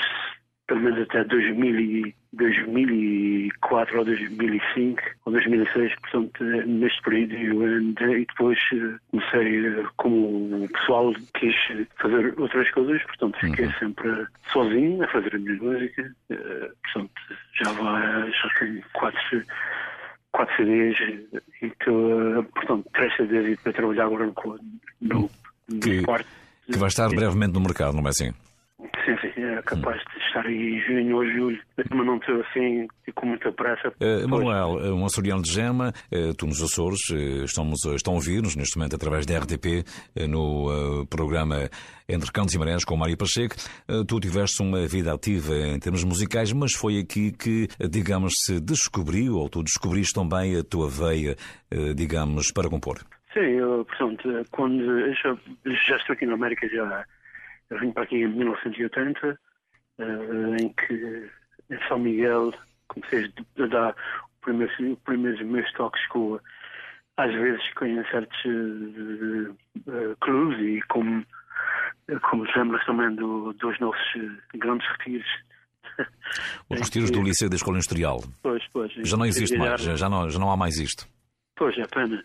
pelo 0.66 0.80
menos 0.80 1.02
até 1.02 1.24
2000 1.24 1.80
e, 1.80 2.14
2004 2.32 3.98
ou 3.98 4.04
2005 4.04 5.02
ou 5.24 5.32
2006, 5.32 5.94
portanto, 6.00 6.44
neste 6.44 7.02
período 7.02 7.34
e 7.34 8.26
depois 8.26 8.58
comecei, 9.10 9.84
como 9.96 10.64
o 10.64 10.68
pessoal 10.68 11.12
quis 11.34 11.54
fazer 11.96 12.38
outras 12.38 12.70
coisas, 12.70 13.02
portanto, 13.04 13.38
fiquei 13.40 13.66
uhum. 13.66 13.72
sempre 13.78 14.26
sozinho 14.52 15.02
a 15.02 15.08
fazer 15.08 15.34
a 15.34 15.38
minha 15.38 15.56
música, 15.56 16.14
uh, 16.30 16.70
portanto, 16.82 17.12
já 17.54 17.72
vai, 17.72 18.30
já 18.30 18.48
tenho 18.58 18.82
quatro 18.92 19.42
quatro 20.32 20.56
CDs 20.56 20.96
e 21.62 21.70
que, 21.70 21.90
portanto, 22.54 22.86
três 22.92 23.16
CDs 23.16 23.52
e 23.52 23.62
para 23.62 23.72
trabalhar 23.72 24.04
agora 24.04 24.26
no, 24.26 24.58
no, 25.00 25.30
no 25.68 25.80
que, 25.80 26.02
quarto. 26.02 26.28
Que 26.70 26.78
vai 26.78 26.88
estar 26.88 27.08
brevemente 27.08 27.54
no 27.54 27.60
mercado, 27.60 27.96
não 27.96 28.06
é 28.06 28.10
assim? 28.10 28.32
Sim, 28.78 29.16
sim, 29.22 29.42
é 29.42 29.62
capaz 29.62 29.98
de 29.98 30.26
estar 30.26 30.46
aí 30.46 30.54
em 30.54 30.80
junho 30.82 31.16
ou 31.16 31.26
julho, 31.26 31.60
mas 31.76 32.06
não 32.06 32.16
estou 32.16 32.40
assim 32.42 32.86
com 33.14 33.26
muita 33.26 33.50
pressa. 33.50 33.88
Uh, 33.88 34.28
Manuel, 34.28 34.94
um 34.94 35.04
açoriano 35.04 35.42
de 35.42 35.50
gema, 35.50 35.92
uh, 36.12 36.34
tu 36.34 36.46
nos 36.46 36.62
Açores, 36.62 37.00
uh, 37.10 37.44
estamos, 37.44 37.84
estão 37.86 38.12
a 38.12 38.16
ouvir-nos 38.16 38.54
neste 38.54 38.76
momento 38.76 38.94
através 38.94 39.26
da 39.26 39.38
RTP 39.38 39.84
no 40.28 41.06
programa 41.08 41.68
Entre 42.08 42.30
Cantos 42.30 42.54
e 42.54 42.58
Marés 42.58 42.84
com 42.84 42.94
o 42.94 42.98
Mário 42.98 43.16
Pacheco. 43.16 43.56
tu 44.06 44.20
tiveste 44.20 44.62
uma 44.62 44.86
vida 44.86 45.12
ativa 45.12 45.56
em 45.56 45.78
termos 45.78 46.04
musicais, 46.04 46.52
mas 46.52 46.72
foi 46.72 46.98
aqui 46.98 47.32
que, 47.32 47.66
digamos, 47.90 48.34
se 48.44 48.60
descobriu, 48.60 49.34
ou 49.36 49.48
tu 49.48 49.62
descobriste 49.62 50.14
também 50.14 50.56
a 50.56 50.62
tua 50.62 50.88
veia, 50.88 51.34
digamos, 51.96 52.52
para 52.52 52.68
compor. 52.68 52.98
Sim, 53.38 53.50
eu, 53.52 53.84
portanto, 53.84 54.28
quando 54.50 54.82
eu 54.82 55.14
já, 55.14 55.38
já 55.64 55.96
estou 55.96 56.14
aqui 56.14 56.26
na 56.26 56.34
América, 56.34 56.68
já 56.68 57.04
eu 57.70 57.78
vim 57.78 57.92
para 57.92 58.02
aqui 58.02 58.16
em 58.16 58.26
1980, 58.26 59.38
uh, 59.98 60.56
em 60.60 60.68
que 60.70 61.30
em 61.70 61.78
São 61.86 62.00
Miguel 62.00 62.52
comecei 62.88 63.32
a 63.60 63.66
dar 63.66 63.94
os 64.44 64.98
primeiros 65.04 65.40
meus 65.42 65.72
toques 65.74 66.04
com, 66.08 66.40
às 67.16 67.32
vezes 67.32 67.62
com 67.74 67.86
certos 68.10 68.44
uh, 68.44 69.56
uh, 69.86 70.16
clubes 70.20 70.58
e 70.58 70.82
como, 70.88 71.24
como 72.28 72.44
lembras 72.56 72.84
também 72.86 73.14
do, 73.14 73.52
dos 73.52 73.78
nossos 73.78 74.12
grandes 74.54 74.88
retiros 74.98 75.28
Os 76.68 76.80
retiros 76.80 77.12
do 77.12 77.22
Liceu 77.22 77.48
da 77.48 77.54
Escola 77.54 77.76
Industrial. 77.76 78.20
Pois, 78.42 78.64
pois. 78.72 78.92
Já 78.92 79.16
não 79.16 79.26
existe 79.26 79.56
mais, 79.56 79.80
já 79.80 80.08
não, 80.08 80.28
já 80.28 80.40
não 80.40 80.50
há 80.50 80.56
mais 80.56 80.78
isto. 80.78 81.06
Pois, 81.56 81.78
é 81.78 81.86
pena. 81.86 82.24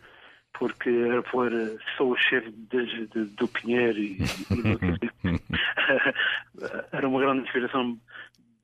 Porque 0.58 0.90
era 0.90 1.24
por 1.24 1.52
só 1.98 2.08
o 2.08 2.16
chefe 2.16 2.52
de, 2.52 3.08
de, 3.08 3.26
do 3.26 3.48
Pinheiro 3.48 3.98
e, 3.98 4.20
e 4.22 5.04
era 6.92 7.08
uma 7.08 7.20
grande 7.20 7.44
inspiração 7.44 7.98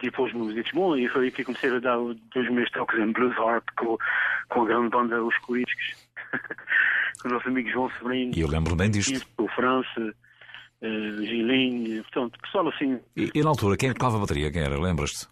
depois 0.01 0.33
músicos. 0.33 0.71
Bom, 0.71 0.95
e 0.95 1.07
foi 1.09 1.25
aí 1.25 1.31
que 1.31 1.43
comecei 1.43 1.69
a 1.69 1.79
dar 1.79 1.97
dois 2.33 2.49
meses 2.51 2.71
toques 2.71 2.99
em 2.99 3.11
blues 3.11 3.37
harp 3.37 3.67
com, 3.77 3.97
com 4.49 4.61
a 4.61 4.65
grande 4.65 4.89
banda 4.89 5.23
Os 5.23 5.37
Coiscos, 5.39 6.07
com 7.21 7.27
o 7.27 7.31
nosso 7.31 7.47
amigo 7.47 7.69
João 7.69 7.91
Severino. 7.97 8.33
E 8.35 8.41
eu 8.41 8.47
lembro 8.47 8.75
bem 8.75 8.89
disto. 8.89 9.25
O 9.37 9.47
França, 9.49 10.15
uh, 10.81 11.25
Gilinho, 11.25 12.01
portanto, 12.03 12.39
pessoal 12.41 12.69
assim. 12.69 12.99
E, 13.15 13.29
e, 13.33 13.43
na 13.43 13.49
altura, 13.49 13.77
quem 13.77 13.93
tocava 13.93 14.17
a 14.17 14.21
bateria? 14.21 14.51
Quem 14.51 14.61
era? 14.61 14.79
Lembras-te? 14.79 15.27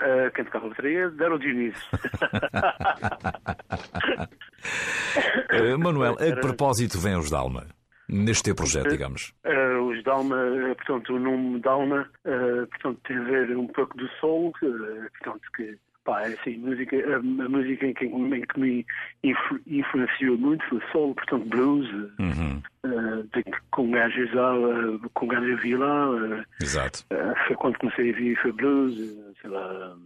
Uh, 0.00 0.30
quem 0.34 0.44
tocava 0.46 0.66
a 0.66 0.70
bateria 0.70 1.12
era 1.20 1.34
o 1.34 1.38
Dionísio. 1.38 1.82
uh, 5.74 5.78
Manuel, 5.78 6.14
a 6.14 6.24
que 6.24 6.40
propósito 6.40 6.98
vem 6.98 7.16
os 7.16 7.30
Dalma? 7.30 7.66
Neste 8.08 8.44
teu 8.44 8.54
projeto, 8.56 8.88
digamos. 8.88 9.34
Uh, 9.44 9.90
os 9.90 10.02
Dalma, 10.02 10.36
portanto, 10.76 11.14
o 11.14 11.18
nome 11.18 11.60
Dalma, 11.60 12.08
portanto, 12.24 12.98
tem 13.06 13.18
a 13.18 13.24
ver 13.24 13.54
um 13.56 13.66
pouco 13.68 13.96
do 13.96 14.08
soul, 14.20 14.52
portanto, 14.58 15.42
que 15.54 15.78
pá, 16.10 16.22
é 16.22 16.34
assim, 16.34 16.58
música, 16.58 16.96
a, 16.96 17.16
a 17.18 17.48
música 17.48 17.86
em 17.86 17.94
que, 17.94 18.04
em 18.04 18.42
que 18.42 18.60
me 18.60 18.84
influ, 19.22 19.60
influenciou 19.64 20.36
muito 20.36 20.64
foi 20.68 20.80
soul, 20.90 21.14
portanto, 21.14 21.48
blues, 21.48 21.88
uhum. 22.18 22.60
uh, 22.84 23.22
de, 23.32 23.44
com 23.70 23.92
gajos 23.92 24.34
lá, 24.34 24.58
uh, 24.58 25.10
com 25.14 25.28
gajos 25.28 25.50
eu 25.50 25.58
vi 25.58 25.76
lá. 25.76 26.10
Uh, 26.10 26.44
Exato. 26.60 27.06
foi 27.46 27.56
quando 27.56 27.78
comecei 27.78 28.10
a 28.10 28.12
vir 28.12 28.36
foi 28.42 28.50
blues, 28.50 28.96
sei 29.40 29.50
lá, 29.50 29.96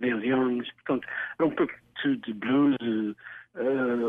Neil 0.00 0.24
Young, 0.24 0.64
portanto, 0.76 1.06
era 1.38 1.46
um 1.46 1.54
pouco 1.54 1.74
de, 2.02 2.16
de 2.16 2.32
blues, 2.32 2.78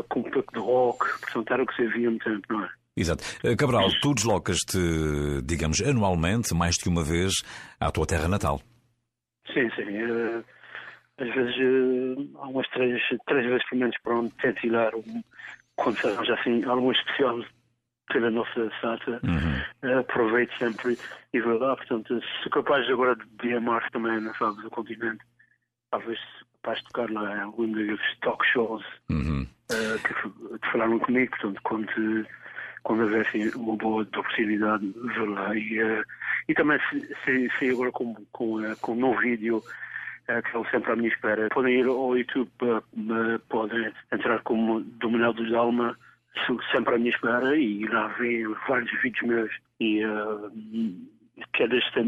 com 0.08 0.20
um 0.20 0.30
pouco 0.30 0.52
de 0.54 0.58
rock, 0.58 1.04
portanto, 1.20 1.52
era 1.52 1.62
o 1.62 1.66
que 1.66 1.76
se 1.76 1.86
via 1.88 2.08
muito 2.08 2.24
tempo, 2.24 2.46
não 2.48 2.64
é? 2.64 2.68
Exato. 2.96 3.24
Cabral, 3.58 3.90
tu 4.00 4.14
deslocas-te, 4.14 4.78
digamos, 5.44 5.82
anualmente, 5.82 6.54
mais 6.54 6.76
de 6.76 6.88
uma 6.88 7.02
vez, 7.02 7.32
à 7.80 7.90
tua 7.90 8.06
terra 8.06 8.28
natal. 8.28 8.60
Sim, 9.52 9.68
sim. 9.76 9.82
Uh, 11.22 11.28
às 11.28 11.34
vezes, 11.34 11.56
uh, 11.56 12.38
há 12.38 12.48
umas 12.48 12.68
três, 12.68 13.00
três 13.26 13.46
vezes 13.46 13.68
pelo 13.68 13.80
menos 13.80 13.96
para 14.02 14.16
onde 14.16 14.34
quando 15.76 15.98
se 15.98 16.06
arranja 16.06 16.34
assim, 16.34 16.64
algum 16.64 16.92
especial 16.92 17.40
pela 18.12 18.30
nossa 18.30 18.70
data, 18.82 19.20
uhum. 19.24 19.90
uh, 19.90 19.98
aproveito 20.00 20.52
sempre 20.58 20.98
e 21.32 21.40
vou 21.40 21.58
lá. 21.58 21.76
Portanto, 21.76 22.20
sou 22.42 22.52
capaz 22.52 22.88
agora 22.90 23.16
de 23.16 23.48
ir 23.48 23.56
a 23.56 23.60
Marte 23.60 23.90
também, 23.90 24.20
não 24.20 24.34
sabes, 24.34 24.64
o 24.64 24.70
continente. 24.70 25.24
Talvez 25.90 26.18
capaz 26.62 26.78
de 26.78 26.84
tocar 26.86 27.10
lá 27.10 27.36
em 27.36 27.40
algum 27.40 27.70
dos 27.72 28.00
talk 28.20 28.44
shows 28.46 28.84
uhum. 29.10 29.46
uh, 29.72 29.98
que, 30.02 30.58
que, 30.58 30.70
falaram 30.70 30.98
comigo. 30.98 31.30
Portanto, 31.30 31.60
quando, 31.64 32.26
quando 32.82 33.02
houver 33.02 33.26
assim, 33.26 33.48
uma 33.56 33.76
boa 33.76 34.02
oportunidade, 34.02 34.92
vou 35.16 35.26
lá. 35.26 35.56
E, 35.56 35.82
uh, 35.82 36.04
e 36.48 36.54
também 36.54 36.78
sei, 37.24 37.50
sei 37.58 37.70
agora 37.70 37.90
com, 37.92 38.14
com, 38.32 38.58
com 38.80 38.92
um 38.92 38.96
novo 38.96 39.20
vídeo 39.20 39.62
que 40.26 40.46
estão 40.46 40.64
sempre 40.66 40.92
à 40.92 40.96
minha 40.96 41.08
espera. 41.08 41.48
Podem 41.50 41.80
ir 41.80 41.86
ao 41.86 42.16
YouTube, 42.16 42.50
podem 43.48 43.92
entrar 44.12 44.40
como 44.42 44.80
Dominado 44.80 45.42
dos 45.42 45.52
Alma, 45.54 45.96
sempre 46.72 46.94
à 46.94 46.98
minha 46.98 47.10
espera, 47.10 47.56
e 47.56 47.86
lá 47.86 48.08
ver 48.18 48.48
vários 48.68 48.90
vídeos 49.02 49.26
meus. 49.26 49.50
E 49.80 50.04
uh, 50.04 50.50
que 51.54 51.62
é 51.62 51.68
deste, 51.68 52.02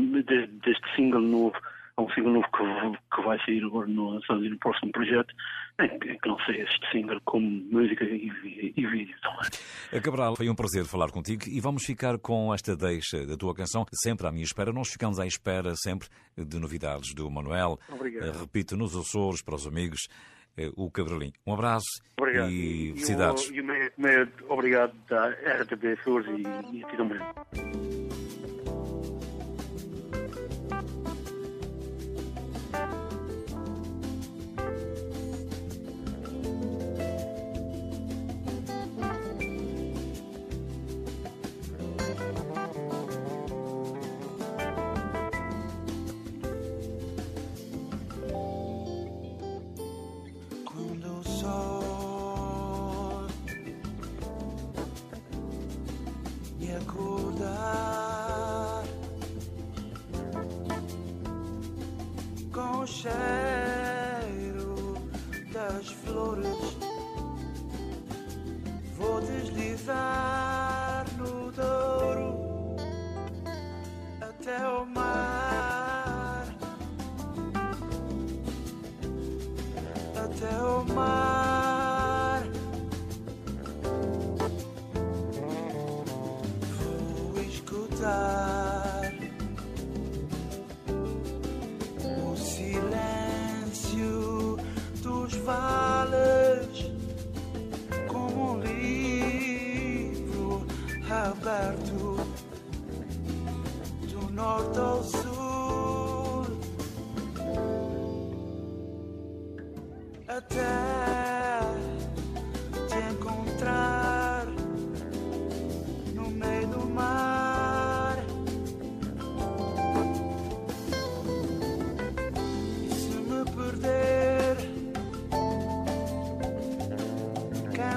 deste 0.65 0.95
single 0.95 1.21
novo, 1.21 1.57
é 1.97 2.01
um 2.01 2.09
single 2.11 2.33
novo 2.33 2.47
que, 2.49 3.17
que 3.17 3.23
vai 3.23 3.39
sair 3.45 3.65
agora 3.65 3.87
no, 3.87 4.15
no 4.15 4.59
próximo 4.59 4.93
projeto 4.93 5.33
que 5.77 6.29
não 6.29 6.39
sei 6.41 6.63
este 6.63 6.91
single 6.93 7.21
como 7.25 7.49
música 7.71 8.05
e, 8.05 8.31
e, 8.77 8.87
vídeo 8.87 9.15
também. 9.23 9.51
Eh, 9.93 10.01
Cabral, 10.01 10.37
foi 10.37 10.49
um 10.49 10.55
prazer 10.55 10.85
falar 10.85 11.11
contigo 11.11 11.43
e 11.49 11.61
vamos 11.61 11.85
ficar 11.85 12.19
com 12.19 12.55
esta 12.55 12.77
deixa 12.77 13.27
da 13.27 13.37
tua 13.37 13.55
canção, 13.55 13.85
sempre 13.93 14.27
à 14.27 14.31
minha 14.31 14.45
espera. 14.45 14.73
Nós 14.73 14.89
ficamos 14.89 15.19
à 15.19 15.27
espera 15.27 15.75
sempre 15.77 16.09
de 16.37 16.59
novidades 16.59 17.13
do 17.15 17.29
Manuel. 17.29 17.79
Obrigado. 17.89 18.29
Eh, 18.29 18.41
repito, 18.41 18.77
nos 18.77 18.97
Açores, 18.97 19.43
para 19.43 19.57
os 19.57 19.67
amigos, 19.67 20.09
eh, 20.57 20.71
o 20.77 20.91
Cabralinho. 20.91 21.33
Um 21.45 21.55
abraço 21.55 22.03
obrigado. 22.17 22.51
e, 22.51 22.91
e 22.91 22.93
felicidades. 22.93 23.51
E, 23.51 23.59
e, 23.59 24.29
obrigado 24.49 24.95
da 25.09 25.31
RTP 25.31 25.99
Açores 25.99 26.27
e, 26.39 26.77
e 26.77 26.85
a 26.85 26.89
ti 26.89 26.97
também. 26.97 28.74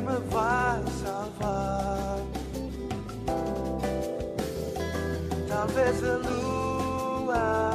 me 0.07 0.19
vai 0.29 0.81
salvar. 1.03 2.19
Talvez 5.47 6.03
a 6.03 6.17
lua. 6.17 7.66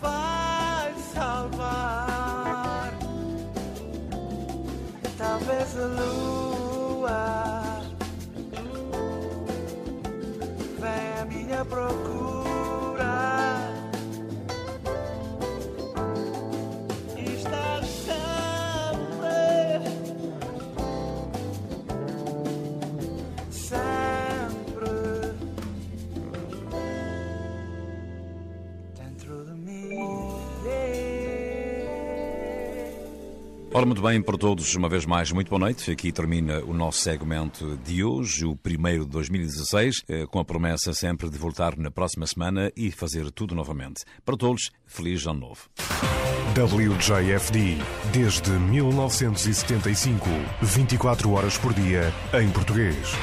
Vai 0.00 0.94
salvar. 1.14 2.92
Talvez 5.18 5.76
a 5.78 5.86
lua 5.86 6.21
Ora, 33.82 33.88
muito 33.88 34.00
bem, 34.00 34.22
para 34.22 34.38
todos, 34.38 34.76
uma 34.76 34.88
vez 34.88 35.04
mais, 35.04 35.32
muito 35.32 35.48
boa 35.48 35.58
noite. 35.58 35.90
Aqui 35.90 36.12
termina 36.12 36.60
o 36.60 36.72
nosso 36.72 37.00
segmento 37.00 37.76
de 37.78 38.04
hoje, 38.04 38.44
o 38.44 38.54
primeiro 38.54 39.04
de 39.04 39.10
2016, 39.10 40.04
eh, 40.08 40.24
com 40.24 40.38
a 40.38 40.44
promessa 40.44 40.94
sempre 40.94 41.28
de 41.28 41.36
voltar 41.36 41.76
na 41.76 41.90
próxima 41.90 42.24
semana 42.24 42.70
e 42.76 42.92
fazer 42.92 43.28
tudo 43.32 43.56
novamente. 43.56 44.04
Para 44.24 44.36
todos, 44.36 44.70
feliz 44.86 45.26
ano 45.26 45.40
novo. 45.40 45.68
WJFD, 46.54 47.78
desde 48.12 48.52
1975, 48.52 50.28
24 50.62 51.32
horas 51.32 51.58
por 51.58 51.74
dia, 51.74 52.14
em 52.40 52.48
português. 52.52 53.16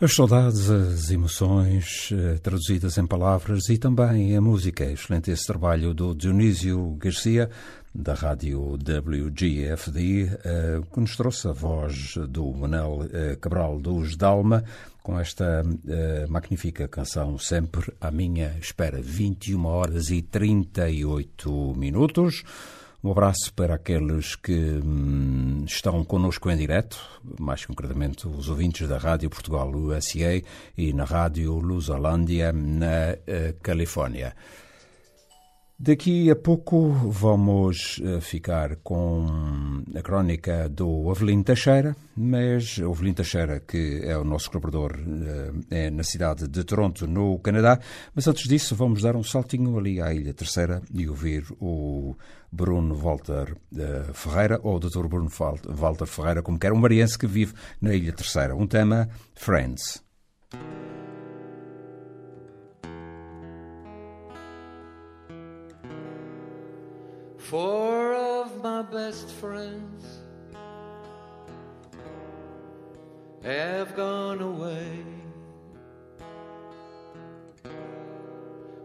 As 0.00 0.14
saudades, 0.14 0.70
as 0.70 1.10
emoções 1.10 2.10
eh, 2.12 2.38
traduzidas 2.38 2.96
em 2.98 3.04
palavras 3.04 3.68
e 3.68 3.76
também 3.76 4.36
a 4.36 4.40
música. 4.40 4.84
Excelente 4.84 5.32
esse 5.32 5.44
trabalho 5.44 5.92
do 5.92 6.14
Dionísio 6.14 6.96
Garcia, 7.00 7.50
da 7.94 8.14
rádio 8.14 8.74
WGFD, 8.74 10.38
eh, 10.44 10.80
que 10.92 11.00
nos 11.00 11.16
trouxe 11.16 11.48
a 11.48 11.52
voz 11.52 12.16
do 12.28 12.52
Manel 12.52 13.08
eh, 13.12 13.36
Cabral 13.40 13.78
dos 13.78 14.16
Dalma, 14.16 14.62
com 15.02 15.18
esta 15.18 15.64
eh, 15.88 16.26
magnífica 16.28 16.86
canção 16.86 17.38
Sempre 17.38 17.92
à 18.00 18.10
Minha 18.10 18.56
Espera. 18.60 19.00
21 19.00 19.64
horas 19.64 20.10
e 20.10 20.22
38 20.22 21.74
minutos. 21.76 22.44
Um 23.02 23.12
abraço 23.12 23.54
para 23.54 23.76
aqueles 23.76 24.34
que 24.34 24.52
hum, 24.52 25.64
estão 25.66 26.04
connosco 26.04 26.50
em 26.50 26.56
direto, 26.56 26.98
mais 27.38 27.64
concretamente 27.64 28.26
os 28.26 28.48
ouvintes 28.48 28.88
da 28.88 28.98
Rádio 28.98 29.30
Portugal 29.30 29.70
USA 29.70 30.42
e 30.76 30.92
na 30.92 31.04
Rádio 31.04 31.54
Lusolândia, 31.58 32.52
na 32.52 33.16
Califórnia. 33.62 34.34
Daqui 35.80 36.28
a 36.28 36.34
pouco 36.34 36.90
vamos 36.90 38.00
eh, 38.02 38.20
ficar 38.20 38.74
com 38.82 39.84
a 39.94 40.02
crónica 40.02 40.68
do 40.68 41.08
Avelino 41.08 41.44
Teixeira, 41.44 41.94
mas 42.16 42.78
o 42.78 42.90
Avelino 42.90 43.14
Teixeira, 43.14 43.60
que 43.60 44.00
é 44.02 44.18
o 44.18 44.24
nosso 44.24 44.50
colaborador 44.50 44.98
eh, 45.70 45.84
é 45.86 45.90
na 45.90 46.02
cidade 46.02 46.48
de 46.48 46.64
Toronto, 46.64 47.06
no 47.06 47.38
Canadá. 47.38 47.78
Mas 48.12 48.26
antes 48.26 48.48
disso, 48.48 48.74
vamos 48.74 49.02
dar 49.02 49.14
um 49.14 49.22
saltinho 49.22 49.78
ali 49.78 50.00
à 50.00 50.12
Ilha 50.12 50.34
Terceira 50.34 50.82
e 50.92 51.08
ouvir 51.08 51.44
o 51.60 52.16
Bruno 52.50 52.96
Walter 52.96 53.54
eh, 53.76 54.10
Ferreira, 54.14 54.58
ou 54.64 54.78
o 54.78 54.80
Dr. 54.80 55.06
Bruno 55.06 55.30
Walter 55.68 56.06
Ferreira, 56.06 56.42
como 56.42 56.58
quer, 56.58 56.72
um 56.72 56.76
mariense 56.76 57.16
que 57.16 57.28
vive 57.28 57.54
na 57.80 57.94
Ilha 57.94 58.12
Terceira. 58.12 58.56
Um 58.56 58.66
tema, 58.66 59.08
Friends. 59.36 60.02
Four 67.48 68.12
of 68.12 68.62
my 68.62 68.82
best 68.82 69.30
friends 69.30 70.18
have 73.42 73.96
gone 73.96 74.42
away. 74.42 75.02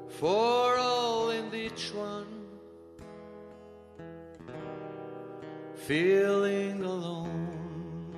For 0.08 0.78
all 0.78 1.32
in 1.32 1.54
each 1.54 1.92
one, 1.94 2.48
feeling 5.76 6.86
alone. 6.86 8.16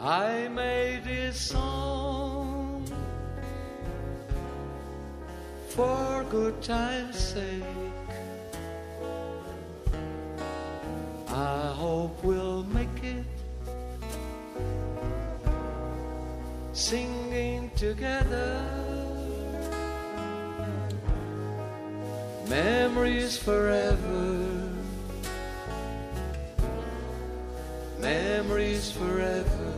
I 0.00 0.48
made 0.48 1.04
this 1.04 1.40
song 1.40 2.33
for 5.74 6.24
good 6.30 6.62
time's 6.62 7.18
sake. 7.18 7.64
I 11.26 11.72
hope 11.74 12.22
we'll 12.22 12.62
make 12.62 13.02
it 13.02 13.24
singing 16.72 17.72
together. 17.74 18.62
Memories 22.48 23.36
forever. 23.36 24.70
Memories 28.00 28.92
forever. 28.92 29.74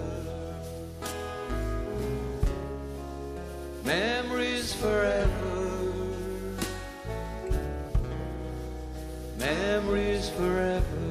Memories 3.82 4.74
forever. 4.74 5.45
Memories 9.76 10.30
forever. 10.30 11.06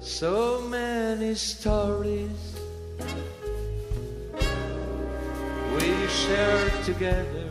So 0.00 0.60
many 0.62 1.36
stories 1.36 2.40
we 5.76 5.88
shared 6.08 6.72
together. 6.82 7.48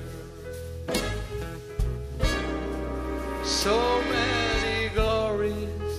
So 3.45 3.77
many 4.11 4.89
glories 4.89 5.93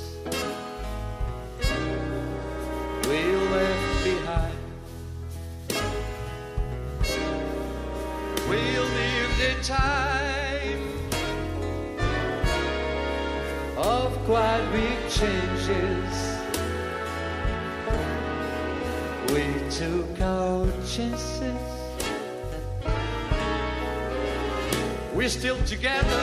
we 3.09 3.21
left 3.55 4.05
behind. 4.05 4.59
We 8.51 8.61
lived 8.79 9.41
a 9.41 9.63
time 9.63 10.18
changes. 15.19 16.15
We 19.33 19.47
took 19.69 20.21
our 20.21 20.67
chances. 20.87 21.59
We're 25.13 25.29
still 25.29 25.59
together. 25.65 26.23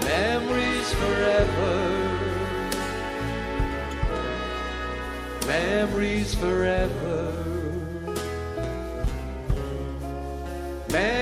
Memories 0.00 0.94
forever. 0.94 1.76
Memories 5.46 6.34
forever. 6.34 7.32
Memories 10.90 11.21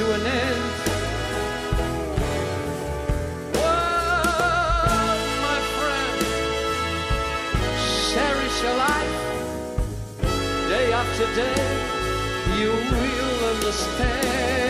to 0.00 0.06
an 0.14 0.26
end. 0.26 0.62
Oh, 3.54 3.60
life 8.86 9.16
day 10.70 10.86
after 11.00 11.26
day. 11.42 11.64
You 12.58 12.72
will 13.00 13.40
understand. 13.54 14.69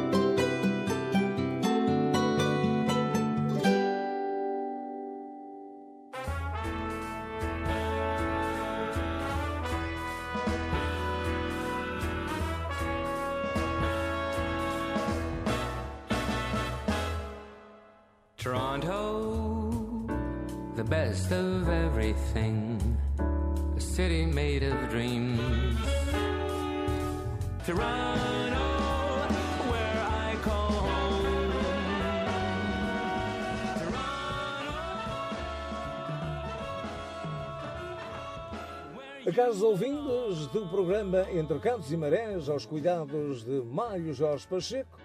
Programa 41.01 41.31
Entre 41.31 41.59
Cantos 41.59 41.91
e 41.91 41.97
Marés, 41.97 42.47
aos 42.47 42.63
cuidados 42.63 43.43
de 43.43 43.59
Mário 43.61 44.13
Jorge 44.13 44.47
Pacheco, 44.47 44.99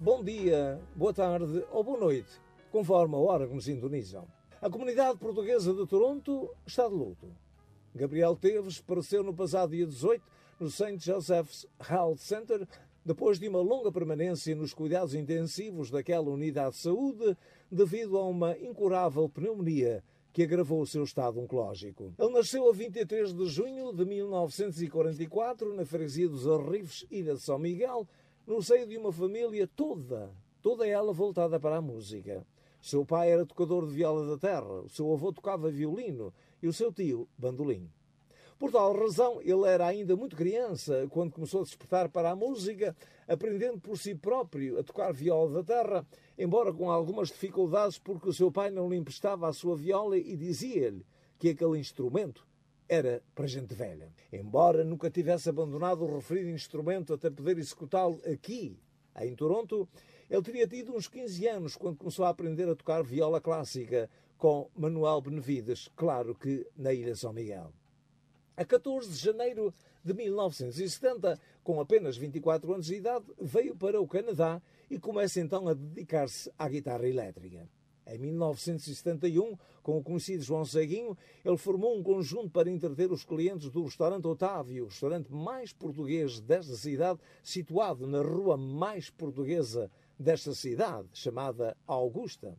bom 0.00 0.24
dia, 0.24 0.80
boa 0.96 1.12
tarde 1.12 1.62
ou 1.70 1.84
boa 1.84 2.00
noite, 2.00 2.40
conforme 2.70 3.14
a 3.16 3.18
hora 3.18 3.46
que 3.46 3.54
nos 3.54 3.64
sintonizam. 3.64 4.26
A 4.62 4.70
comunidade 4.70 5.18
portuguesa 5.18 5.74
de 5.74 5.86
Toronto 5.86 6.48
está 6.66 6.88
de 6.88 6.94
luto. 6.94 7.28
Gabriel 7.94 8.34
Teves 8.34 8.80
pereceu 8.80 9.22
no 9.22 9.34
passado 9.34 9.72
dia 9.72 9.86
18 9.86 10.24
no 10.58 10.70
St. 10.70 10.98
Joseph's 10.98 11.66
Health 11.86 12.16
Center 12.16 12.66
depois 13.04 13.38
de 13.38 13.46
uma 13.46 13.60
longa 13.60 13.92
permanência 13.92 14.56
nos 14.56 14.72
cuidados 14.72 15.14
intensivos 15.14 15.90
daquela 15.90 16.30
unidade 16.30 16.76
de 16.76 16.82
saúde 16.82 17.36
devido 17.70 18.16
a 18.16 18.26
uma 18.26 18.56
incurável 18.56 19.28
pneumonia 19.28 20.02
que 20.32 20.42
agravou 20.42 20.80
o 20.80 20.86
seu 20.86 21.04
estado 21.04 21.40
oncológico. 21.40 22.14
Ele 22.18 22.32
nasceu 22.32 22.68
a 22.68 22.72
23 22.72 23.34
de 23.34 23.46
junho 23.46 23.92
de 23.92 24.04
1944 24.04 25.74
na 25.74 25.84
freguesia 25.84 26.28
dos 26.28 26.48
Arrifes, 26.48 27.06
Ilha 27.10 27.34
de 27.34 27.40
São 27.40 27.58
Miguel, 27.58 28.08
no 28.46 28.62
seio 28.62 28.86
de 28.86 28.96
uma 28.96 29.12
família 29.12 29.68
toda, 29.76 30.30
toda 30.62 30.86
ela 30.86 31.12
voltada 31.12 31.60
para 31.60 31.76
a 31.76 31.82
música. 31.82 32.46
Seu 32.80 33.04
pai 33.04 33.30
era 33.30 33.46
tocador 33.46 33.86
de 33.86 33.92
viola 33.92 34.26
da 34.26 34.38
terra, 34.38 34.80
o 34.80 34.88
seu 34.88 35.12
avô 35.12 35.32
tocava 35.32 35.70
violino 35.70 36.32
e 36.62 36.66
o 36.66 36.72
seu 36.72 36.92
tio 36.92 37.28
bandolim. 37.38 37.88
Por 38.58 38.70
tal 38.70 38.96
razão, 38.96 39.40
ele 39.42 39.66
era 39.66 39.86
ainda 39.86 40.16
muito 40.16 40.36
criança 40.36 41.06
quando 41.10 41.32
começou 41.32 41.60
a 41.60 41.64
despertar 41.64 42.08
para 42.08 42.30
a 42.30 42.36
música, 42.36 42.96
aprendendo 43.28 43.80
por 43.80 43.98
si 43.98 44.14
próprio 44.14 44.78
a 44.78 44.82
tocar 44.82 45.12
viola 45.12 45.62
da 45.62 45.64
terra, 45.64 46.06
embora 46.38 46.72
com 46.72 46.90
algumas 46.90 47.28
dificuldades 47.28 47.98
porque 47.98 48.28
o 48.28 48.32
seu 48.32 48.50
pai 48.50 48.70
não 48.70 48.88
lhe 48.88 48.96
emprestava 48.96 49.48
a 49.48 49.52
sua 49.52 49.76
viola 49.76 50.16
e 50.16 50.36
dizia-lhe 50.36 51.04
que 51.38 51.50
aquele 51.50 51.78
instrumento 51.78 52.46
era 52.88 53.22
para 53.34 53.46
gente 53.46 53.74
velha. 53.74 54.12
Embora 54.32 54.84
nunca 54.84 55.10
tivesse 55.10 55.48
abandonado 55.48 56.04
o 56.04 56.16
referido 56.16 56.50
instrumento 56.50 57.14
até 57.14 57.30
poder 57.30 57.58
executá-lo 57.58 58.20
aqui, 58.30 58.78
em 59.20 59.34
Toronto, 59.34 59.88
ele 60.30 60.42
teria 60.42 60.66
tido 60.66 60.94
uns 60.94 61.08
15 61.08 61.46
anos 61.46 61.76
quando 61.76 61.98
começou 61.98 62.24
a 62.24 62.30
aprender 62.30 62.68
a 62.68 62.74
tocar 62.74 63.02
viola 63.02 63.40
clássica 63.40 64.08
com 64.38 64.70
Manuel 64.74 65.20
Benevides, 65.20 65.88
claro 65.94 66.34
que 66.34 66.66
na 66.76 66.92
Ilha 66.92 67.14
São 67.14 67.32
Miguel. 67.32 67.72
A 68.56 68.64
14 68.64 69.10
de 69.10 69.16
janeiro 69.16 69.72
de 70.04 70.12
1970, 70.12 71.38
com 71.62 71.80
apenas 71.80 72.16
24 72.16 72.72
anos 72.72 72.86
de 72.86 72.96
idade, 72.96 73.24
veio 73.40 73.76
para 73.76 74.00
o 74.00 74.06
Canadá 74.06 74.60
e 74.92 74.98
começa 74.98 75.40
então 75.40 75.66
a 75.68 75.72
dedicar-se 75.72 76.52
à 76.58 76.68
guitarra 76.68 77.08
elétrica. 77.08 77.66
Em 78.06 78.18
1971, 78.18 79.56
com 79.82 79.96
o 79.96 80.02
conhecido 80.02 80.42
João 80.42 80.66
Ceguinho, 80.66 81.16
ele 81.42 81.56
formou 81.56 81.96
um 81.96 82.02
conjunto 82.02 82.50
para 82.50 82.70
entreter 82.70 83.10
os 83.10 83.24
clientes 83.24 83.70
do 83.70 83.84
restaurante 83.84 84.26
Otávio, 84.26 84.84
o 84.84 84.88
restaurante 84.88 85.32
mais 85.32 85.72
português 85.72 86.40
desta 86.40 86.74
cidade, 86.74 87.20
situado 87.42 88.06
na 88.06 88.20
rua 88.20 88.58
mais 88.58 89.08
portuguesa 89.08 89.90
desta 90.18 90.52
cidade, 90.52 91.08
chamada 91.14 91.74
Augusta. 91.86 92.54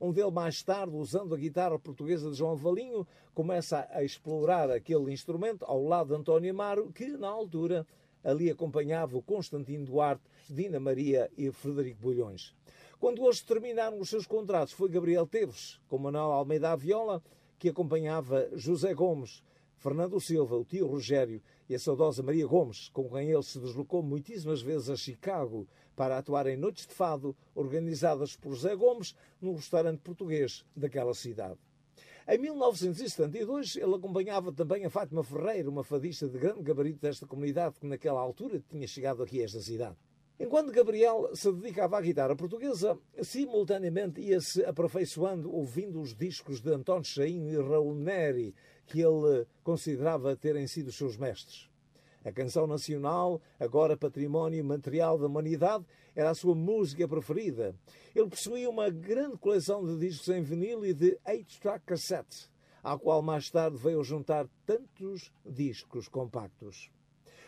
onde 0.00 0.20
ele 0.20 0.30
mais 0.32 0.62
tarde, 0.62 0.94
usando 0.94 1.34
a 1.34 1.38
guitarra 1.38 1.78
portuguesa 1.78 2.30
de 2.30 2.36
João 2.36 2.56
Valinho, 2.56 3.06
começa 3.32 3.86
a 3.90 4.02
explorar 4.02 4.70
aquele 4.70 5.12
instrumento 5.12 5.64
ao 5.64 5.84
lado 5.84 6.08
de 6.08 6.20
António 6.20 6.50
Amaro, 6.50 6.92
que 6.92 7.06
na 7.16 7.28
altura 7.28 7.86
ali 8.26 8.50
acompanhava 8.50 9.16
o 9.16 9.22
Constantino 9.22 9.84
Duarte, 9.84 10.24
Dina 10.50 10.80
Maria 10.80 11.30
e 11.38 11.52
Frederico 11.52 12.00
Bulhões. 12.00 12.52
Quando 12.98 13.22
hoje 13.22 13.44
terminaram 13.44 14.00
os 14.00 14.08
seus 14.08 14.26
contratos, 14.26 14.74
foi 14.74 14.88
Gabriel 14.88 15.28
Teves, 15.28 15.78
com 15.86 15.96
Manuel 15.96 16.32
Almeida 16.32 16.72
à 16.72 16.76
viola, 16.76 17.22
que 17.56 17.68
acompanhava 17.68 18.48
José 18.54 18.92
Gomes, 18.92 19.44
Fernando 19.76 20.20
Silva, 20.20 20.56
o 20.56 20.64
tio 20.64 20.88
Rogério 20.88 21.40
e 21.68 21.74
a 21.76 21.78
saudosa 21.78 22.22
Maria 22.22 22.46
Gomes, 22.48 22.88
com 22.88 23.08
quem 23.08 23.30
ele 23.30 23.42
se 23.44 23.60
deslocou 23.60 24.02
muitíssimas 24.02 24.60
vezes 24.60 24.90
a 24.90 24.96
Chicago 24.96 25.68
para 25.94 26.18
atuar 26.18 26.48
em 26.48 26.56
noites 26.56 26.84
de 26.86 26.94
fado 26.94 27.36
organizadas 27.54 28.36
por 28.36 28.54
José 28.54 28.74
Gomes 28.74 29.14
num 29.40 29.54
restaurante 29.54 30.00
português 30.00 30.64
daquela 30.74 31.14
cidade. 31.14 31.58
Em 32.28 32.38
1972, 32.38 33.76
ele 33.76 33.94
acompanhava 33.94 34.52
também 34.52 34.84
a 34.84 34.90
Fátima 34.90 35.22
Ferreira, 35.22 35.70
uma 35.70 35.84
fadista 35.84 36.28
de 36.28 36.36
grande 36.36 36.60
gabarito 36.60 36.98
desta 37.00 37.24
comunidade 37.24 37.78
que 37.78 37.86
naquela 37.86 38.20
altura 38.20 38.60
tinha 38.68 38.84
chegado 38.88 39.22
aqui 39.22 39.40
a 39.40 39.44
esta 39.44 39.60
cidade. 39.60 39.94
Enquanto 40.36 40.72
Gabriel 40.72 41.30
se 41.34 41.52
dedicava 41.52 41.96
à 41.96 42.00
guitarra 42.00 42.34
portuguesa, 42.34 42.98
simultaneamente 43.22 44.20
ia-se 44.20 44.64
aperfeiçoando 44.64 45.54
ouvindo 45.54 46.00
os 46.00 46.16
discos 46.16 46.60
de 46.60 46.68
António 46.72 47.04
Chaim 47.04 47.46
e 47.46 47.62
Raul 47.62 47.94
Neri, 47.94 48.52
que 48.86 49.00
ele 49.00 49.46
considerava 49.62 50.34
terem 50.34 50.66
sido 50.66 50.90
seus 50.90 51.16
mestres. 51.16 51.70
A 52.26 52.32
canção 52.32 52.66
nacional, 52.66 53.40
agora 53.56 53.96
património 53.96 54.64
material 54.64 55.16
da 55.16 55.26
humanidade, 55.26 55.84
era 56.12 56.30
a 56.30 56.34
sua 56.34 56.56
música 56.56 57.06
preferida. 57.06 57.72
Ele 58.16 58.28
possuía 58.28 58.68
uma 58.68 58.90
grande 58.90 59.38
coleção 59.38 59.86
de 59.86 59.96
discos 59.96 60.30
em 60.30 60.42
vinil 60.42 60.84
e 60.84 60.92
de 60.92 61.16
8-track 61.24 61.84
cassette, 61.86 62.50
à 62.82 62.98
qual 62.98 63.22
mais 63.22 63.48
tarde 63.48 63.76
veio 63.76 64.02
juntar 64.02 64.48
tantos 64.66 65.30
discos 65.44 66.08
compactos. 66.08 66.90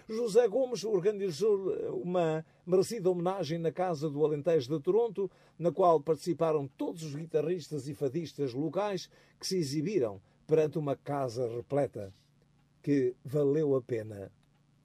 José 0.08 0.46
Gomes 0.46 0.84
organizou 0.84 1.72
uma 2.00 2.46
merecida 2.64 3.10
homenagem 3.10 3.58
na 3.58 3.72
Casa 3.72 4.08
do 4.08 4.24
Alentejo 4.24 4.78
de 4.78 4.80
Toronto, 4.80 5.28
na 5.58 5.72
qual 5.72 6.00
participaram 6.00 6.68
todos 6.68 7.02
os 7.02 7.16
guitarristas 7.16 7.88
e 7.88 7.94
fadistas 7.94 8.54
locais 8.54 9.10
que 9.40 9.46
se 9.48 9.58
exibiram 9.58 10.22
perante 10.46 10.78
uma 10.78 10.94
casa 10.94 11.48
repleta, 11.48 12.14
que 12.80 13.16
valeu 13.24 13.74
a 13.74 13.82
pena 13.82 14.30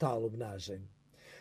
tal 0.04 0.26
homenagem. 0.26 0.82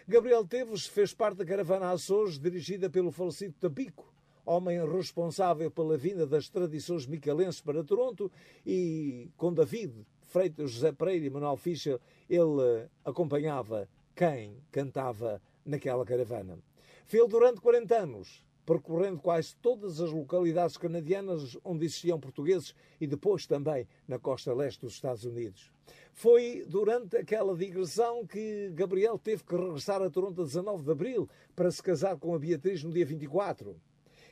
Gabriel 0.07 0.47
Teves 0.47 0.87
fez 0.87 1.13
parte 1.13 1.39
da 1.39 1.45
caravana 1.45 1.91
Açores 1.91 2.39
dirigida 2.39 2.89
pelo 2.89 3.11
falecido 3.11 3.57
Tabico, 3.59 4.15
homem 4.47 4.79
responsável 4.89 5.69
pela 5.69 5.97
vinda 5.97 6.25
das 6.25 6.49
tradições 6.49 7.05
micalenses 7.05 7.61
para 7.61 7.83
Toronto 7.83 8.31
e 8.65 9.29
com 9.37 9.53
David, 9.53 10.07
Freitas, 10.29 10.71
José 10.71 10.93
Pereira 10.93 11.27
e 11.27 11.31
Manuel 11.31 11.57
Fischer, 11.57 11.99
ele 12.31 12.89
acompanhava 13.05 13.89
quem 14.15 14.63
cantava 14.71 15.43
naquela 15.67 16.05
caravana. 16.05 16.57
Fez 17.05 17.29
durante 17.29 17.61
40 17.61 17.97
anos 17.97 18.45
percorrendo 18.65 19.19
quase 19.19 19.55
todas 19.57 20.01
as 20.01 20.11
localidades 20.11 20.77
canadianas 20.77 21.57
onde 21.65 21.85
existiam 21.85 22.21
portugueses 22.21 22.75
e 23.01 23.07
depois 23.07 23.47
também 23.47 23.89
na 24.07 24.19
costa 24.19 24.55
leste 24.55 24.81
dos 24.81 24.95
Estados 24.95 25.25
Unidos. 25.25 25.73
Foi 26.13 26.65
durante 26.69 27.17
aquela 27.17 27.57
digressão 27.57 28.27
que 28.27 28.71
Gabriel 28.75 29.19
teve 29.19 29.43
que 29.43 29.57
regressar 29.57 30.03
a 30.03 30.11
Toronto 30.11 30.43
a 30.43 30.45
19 30.45 30.85
de 30.85 30.91
abril 30.91 31.29
para 31.57 31.71
se 31.71 31.83
casar 31.83 32.17
com 32.19 32.35
a 32.35 32.39
Beatriz 32.39 32.83
no 32.85 32.93
dia 32.93 33.05
24. 33.05 33.77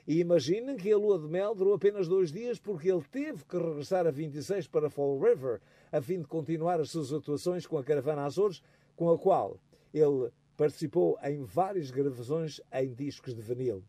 E 0.06 0.18
imaginem 0.18 0.76
que 0.76 0.90
a 0.90 0.96
lua 0.96 1.18
de 1.18 1.26
mel 1.26 1.54
durou 1.54 1.74
apenas 1.74 2.08
dois 2.08 2.32
dias 2.32 2.58
porque 2.58 2.90
ele 2.90 3.04
teve 3.10 3.44
que 3.44 3.56
regressar 3.56 4.06
a 4.06 4.10
26 4.10 4.66
para 4.68 4.90
Fall 4.90 5.18
River 5.18 5.60
a 5.92 6.00
fim 6.00 6.20
de 6.20 6.26
continuar 6.26 6.80
as 6.80 6.90
suas 6.90 7.12
atuações 7.12 7.66
com 7.66 7.76
a 7.76 7.84
Caravana 7.84 8.24
Azores, 8.24 8.62
com 8.96 9.10
a 9.10 9.18
qual 9.18 9.58
ele 9.92 10.30
participou 10.56 11.18
em 11.22 11.42
várias 11.42 11.90
gravações 11.90 12.60
em 12.72 12.92
discos 12.92 13.34
de 13.34 13.40
vinil. 13.40 13.82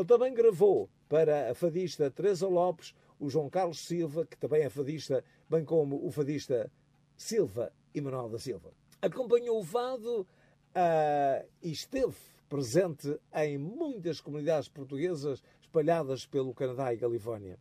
Ele 0.00 0.06
também 0.06 0.32
gravou 0.32 0.88
para 1.10 1.50
a 1.50 1.54
fadista 1.54 2.10
Teresa 2.10 2.48
Lopes, 2.48 2.94
o 3.18 3.28
João 3.28 3.50
Carlos 3.50 3.80
Silva, 3.80 4.24
que 4.24 4.34
também 4.38 4.62
é 4.62 4.70
fadista, 4.70 5.22
bem 5.46 5.62
como 5.62 6.06
o 6.06 6.10
fadista 6.10 6.72
Silva 7.18 7.70
e 7.94 8.00
Manuel 8.00 8.30
da 8.30 8.38
Silva. 8.38 8.72
Acompanhou 9.02 9.60
o 9.60 9.62
fado 9.62 10.22
uh, 10.22 11.46
e 11.62 11.70
esteve 11.70 12.16
presente 12.48 13.14
em 13.34 13.58
muitas 13.58 14.22
comunidades 14.22 14.70
portuguesas 14.70 15.42
espalhadas 15.60 16.24
pelo 16.24 16.54
Canadá 16.54 16.94
e 16.94 16.96
Califórnia. 16.96 17.58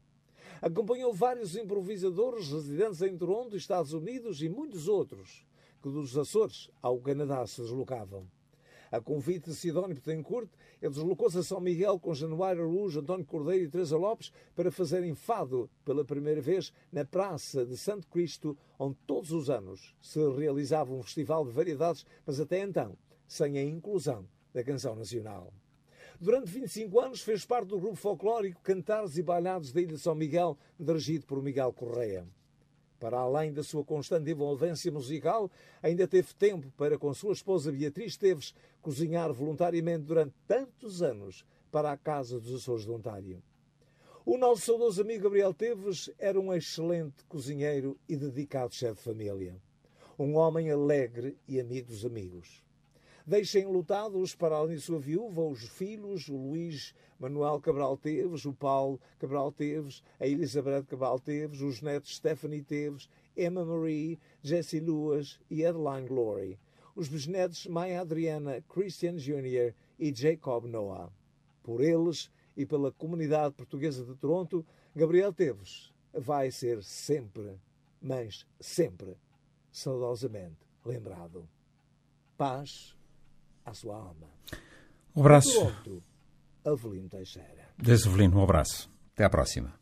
Acompanhou 0.61 1.13
vários 1.13 1.57
improvisadores 1.57 2.47
residentes 2.49 3.01
em 3.01 3.17
Toronto, 3.17 3.57
Estados 3.57 3.91
Unidos 3.91 4.41
e 4.41 4.47
muitos 4.47 4.87
outros 4.87 5.45
que 5.81 5.89
dos 5.89 6.17
Açores 6.17 6.69
ao 6.81 6.99
Canadá 6.99 7.45
se 7.45 7.61
deslocavam. 7.61 8.25
A 8.91 8.99
convite 8.99 9.49
de 9.49 9.55
Sidónio 9.55 9.95
Betancourt, 9.95 10.49
ele 10.81 10.91
deslocou-se 10.91 11.37
a 11.37 11.43
São 11.43 11.59
Miguel 11.59 11.99
com 11.99 12.13
Januário 12.13 12.63
Araújo, 12.63 12.99
António 12.99 13.25
Cordeiro 13.25 13.65
e 13.65 13.69
Teresa 13.69 13.97
Lopes 13.97 14.31
para 14.55 14.71
fazerem 14.71 15.13
fado 15.13 15.69
pela 15.85 16.03
primeira 16.03 16.41
vez 16.41 16.73
na 16.91 17.05
Praça 17.05 17.65
de 17.65 17.77
Santo 17.77 18.07
Cristo, 18.07 18.57
onde 18.79 18.97
todos 19.05 19.31
os 19.31 19.49
anos 19.49 19.95
se 20.01 20.19
realizava 20.31 20.93
um 20.93 21.03
festival 21.03 21.45
de 21.45 21.51
variedades, 21.51 22.05
mas 22.25 22.39
até 22.39 22.59
então 22.59 22.97
sem 23.27 23.59
a 23.59 23.63
inclusão 23.63 24.27
da 24.51 24.63
canção 24.63 24.95
nacional. 24.95 25.53
Durante 26.19 26.51
25 26.51 26.99
anos 26.99 27.21
fez 27.21 27.45
parte 27.45 27.67
do 27.67 27.79
grupo 27.79 27.95
folclórico 27.95 28.59
Cantares 28.61 29.17
e 29.17 29.23
Bailados 29.23 29.71
da 29.71 29.81
Ilha 29.81 29.93
de 29.93 29.99
São 29.99 30.15
Miguel, 30.15 30.57
dirigido 30.79 31.25
por 31.25 31.41
Miguel 31.41 31.71
Correia. 31.71 32.27
Para 32.99 33.19
além 33.19 33.53
da 33.53 33.63
sua 33.63 33.83
constante 33.83 34.29
envolvência 34.29 34.91
musical, 34.91 35.49
ainda 35.81 36.07
teve 36.07 36.33
tempo 36.33 36.71
para, 36.75 36.97
com 36.97 37.13
sua 37.13 37.33
esposa 37.33 37.71
Beatriz 37.71 38.17
Teves, 38.17 38.53
cozinhar 38.81 39.31
voluntariamente 39.31 40.03
durante 40.03 40.33
tantos 40.45 41.01
anos 41.01 41.45
para 41.71 41.91
a 41.91 41.97
Casa 41.97 42.39
dos 42.39 42.53
Açores 42.53 42.85
de 42.85 42.91
Ontário. 42.91 43.41
O 44.25 44.37
nosso 44.37 44.63
saudoso 44.63 45.01
amigo 45.01 45.23
Gabriel 45.23 45.53
Teves 45.53 46.11
era 46.19 46.39
um 46.39 46.53
excelente 46.53 47.23
cozinheiro 47.25 47.97
e 48.07 48.17
dedicado 48.17 48.75
chefe 48.75 48.95
de 48.97 49.03
família. 49.03 49.55
Um 50.17 50.35
homem 50.35 50.69
alegre 50.69 51.37
e 51.47 51.59
amigo 51.59 51.87
dos 51.87 52.05
amigos. 52.05 52.61
Deixem 53.30 53.67
lutados 53.67 54.34
para 54.34 54.55
além 54.55 54.77
de 54.77 54.82
sua 54.82 54.97
viúva, 54.97 55.43
os 55.43 55.61
filhos, 55.61 56.27
o 56.30 56.36
Luís 56.36 56.95
Manuel 57.19 57.61
Cabral 57.61 57.95
Teves, 57.95 58.43
o 58.43 58.51
Paulo 58.51 58.99
Cabral 59.19 59.51
Teves, 59.51 60.01
a 60.19 60.25
Elizabeth 60.25 60.86
Cabral 60.86 61.19
Teves, 61.19 61.61
os 61.61 61.80
netos 61.80 62.15
Stephanie 62.15 62.63
Teves, 62.63 63.07
Emma 63.38 63.63
Marie, 63.63 64.17
Jesse 64.41 64.80
Luas 64.80 65.39
e 65.47 65.63
Adeline 65.63 66.07
Glory, 66.07 66.57
os 66.95 67.07
bisnetos 67.07 67.67
Maya 67.67 68.01
Adriana, 68.01 68.63
Christian 68.67 69.17
Jr. 69.17 69.75
e 69.99 70.11
Jacob 70.11 70.65
Noah. 70.65 71.13
Por 71.61 71.82
eles 71.82 72.32
e 72.57 72.65
pela 72.65 72.91
comunidade 72.91 73.53
portuguesa 73.53 74.03
de 74.03 74.15
Toronto, 74.15 74.65
Gabriel 74.95 75.32
Teves 75.32 75.93
vai 76.11 76.49
ser 76.49 76.82
sempre, 76.82 77.59
mas 78.01 78.47
sempre, 78.59 79.15
saudosamente 79.71 80.57
lembrado. 80.84 81.47
Paz 82.36 82.97
à 83.70 83.74
sua 83.74 83.95
alma. 83.95 84.28
Um 85.15 85.22
abraço. 85.22 85.53
Toronto, 85.53 86.03
Avelino 86.65 87.09
Teixeira. 87.09 87.70
Desde 87.78 88.07
Avelino, 88.07 88.39
um 88.39 88.43
abraço. 88.43 88.89
Até 89.13 89.24
à 89.24 89.30
próxima. 89.30 89.78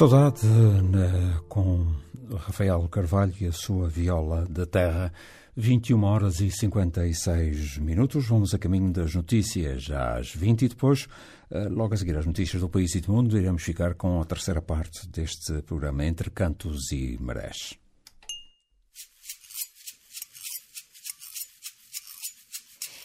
Saudade 0.00 0.48
com 1.46 1.94
Rafael 2.34 2.88
Carvalho 2.88 3.34
e 3.38 3.44
a 3.44 3.52
sua 3.52 3.86
viola 3.86 4.46
da 4.48 4.64
terra. 4.64 5.12
21 5.54 6.02
horas 6.04 6.40
e 6.40 6.50
56 6.50 7.76
minutos. 7.76 8.26
Vamos 8.26 8.54
a 8.54 8.58
caminho 8.58 8.90
das 8.90 9.14
notícias 9.14 9.90
às 9.90 10.34
20 10.34 10.62
e 10.62 10.68
depois, 10.68 11.06
eh, 11.50 11.68
logo 11.68 11.92
a 11.92 11.98
seguir 11.98 12.16
as 12.16 12.24
notícias 12.24 12.62
do 12.62 12.68
país 12.70 12.94
e 12.94 13.02
do 13.02 13.12
mundo, 13.12 13.36
iremos 13.36 13.62
ficar 13.62 13.92
com 13.92 14.22
a 14.22 14.24
terceira 14.24 14.62
parte 14.62 15.06
deste 15.06 15.60
programa 15.64 16.02
Entre 16.02 16.30
Cantos 16.30 16.90
e 16.92 17.18
Marés. 17.20 17.74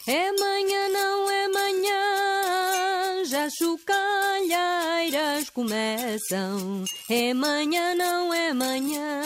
É 0.06 0.32
manhã, 0.32 0.88
não 0.94 1.30
é 1.30 1.48
manhã, 1.48 2.85
já 3.26 3.48
chocalheiras 3.50 5.50
começam. 5.50 6.84
É 7.10 7.34
manhã, 7.34 7.94
não 7.94 8.32
é 8.32 8.54
manhã, 8.54 9.20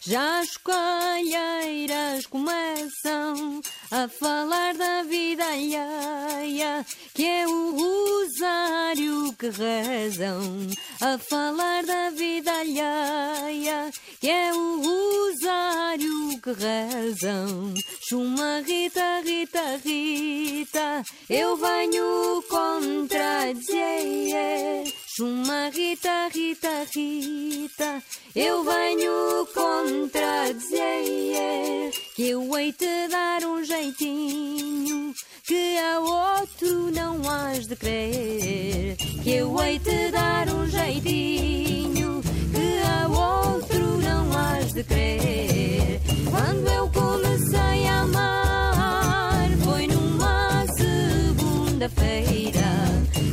já 0.00 0.40
as 0.40 0.56
colheiras 0.56 2.26
começam 2.26 3.60
a 3.90 4.06
falar 4.06 4.74
da 4.74 5.02
vida 5.02 5.44
alheia, 5.44 6.84
que 7.14 7.24
é 7.24 7.46
o 7.46 7.70
rosário 7.70 9.32
que 9.38 9.48
rezam. 9.48 10.68
A 11.00 11.16
falar 11.16 11.84
da 11.84 12.10
vida 12.10 12.52
alheia, 12.52 13.90
que 14.20 14.28
é 14.28 14.52
o 14.52 14.82
rosário 14.82 16.40
que 16.42 16.52
rezam. 16.52 17.74
Chuma 18.08 18.60
Rita, 18.60 19.20
Rita, 19.24 19.80
Rita, 19.82 21.02
eu 21.30 21.56
venho 21.56 22.42
contra 22.48 23.52
dizer. 23.54 25.07
Chuma 25.18 25.68
Rita, 25.74 26.28
Rita, 26.32 26.86
Rita, 26.94 28.00
eu 28.36 28.62
venho 28.62 29.48
contra 29.52 30.52
dizer 30.52 31.90
que 32.14 32.28
eu 32.28 32.56
hei 32.56 32.72
te 32.72 33.08
dar 33.08 33.42
um 33.42 33.64
jeitinho 33.64 35.12
que 35.42 35.76
a 35.76 35.98
outro 35.98 36.92
não 36.92 37.28
has 37.28 37.66
de 37.66 37.74
crer. 37.74 38.96
Que 39.24 39.30
eu 39.32 39.60
hei 39.60 39.80
te 39.80 40.08
dar 40.12 40.48
um 40.50 40.64
jeitinho 40.68 42.22
que 42.52 42.80
a 42.86 43.08
outro 43.08 43.98
não 44.00 44.30
has 44.38 44.72
de 44.72 44.84
crer. 44.84 46.00
Quando 46.30 46.68
eu 46.68 46.88
comecei 46.90 47.88
a 47.88 48.02
amar 48.02 49.48
foi 49.64 49.88
numa 49.88 50.64
segunda-feira. 50.76 52.68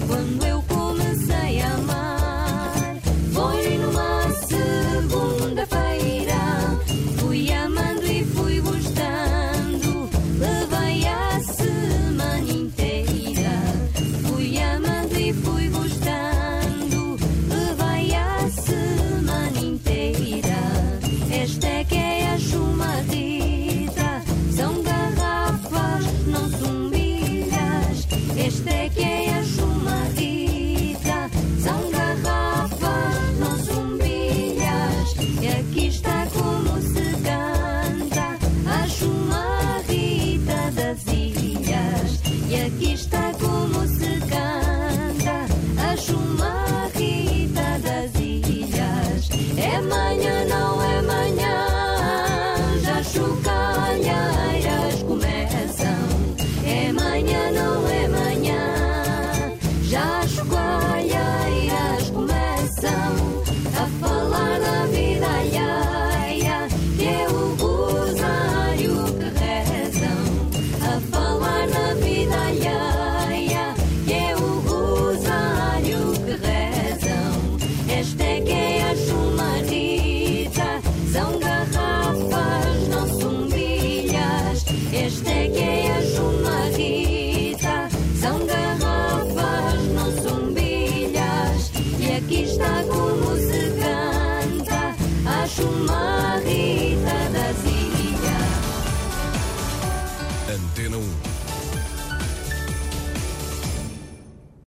Quando 0.08 0.44
eu 0.48 0.65
fui 15.34 15.75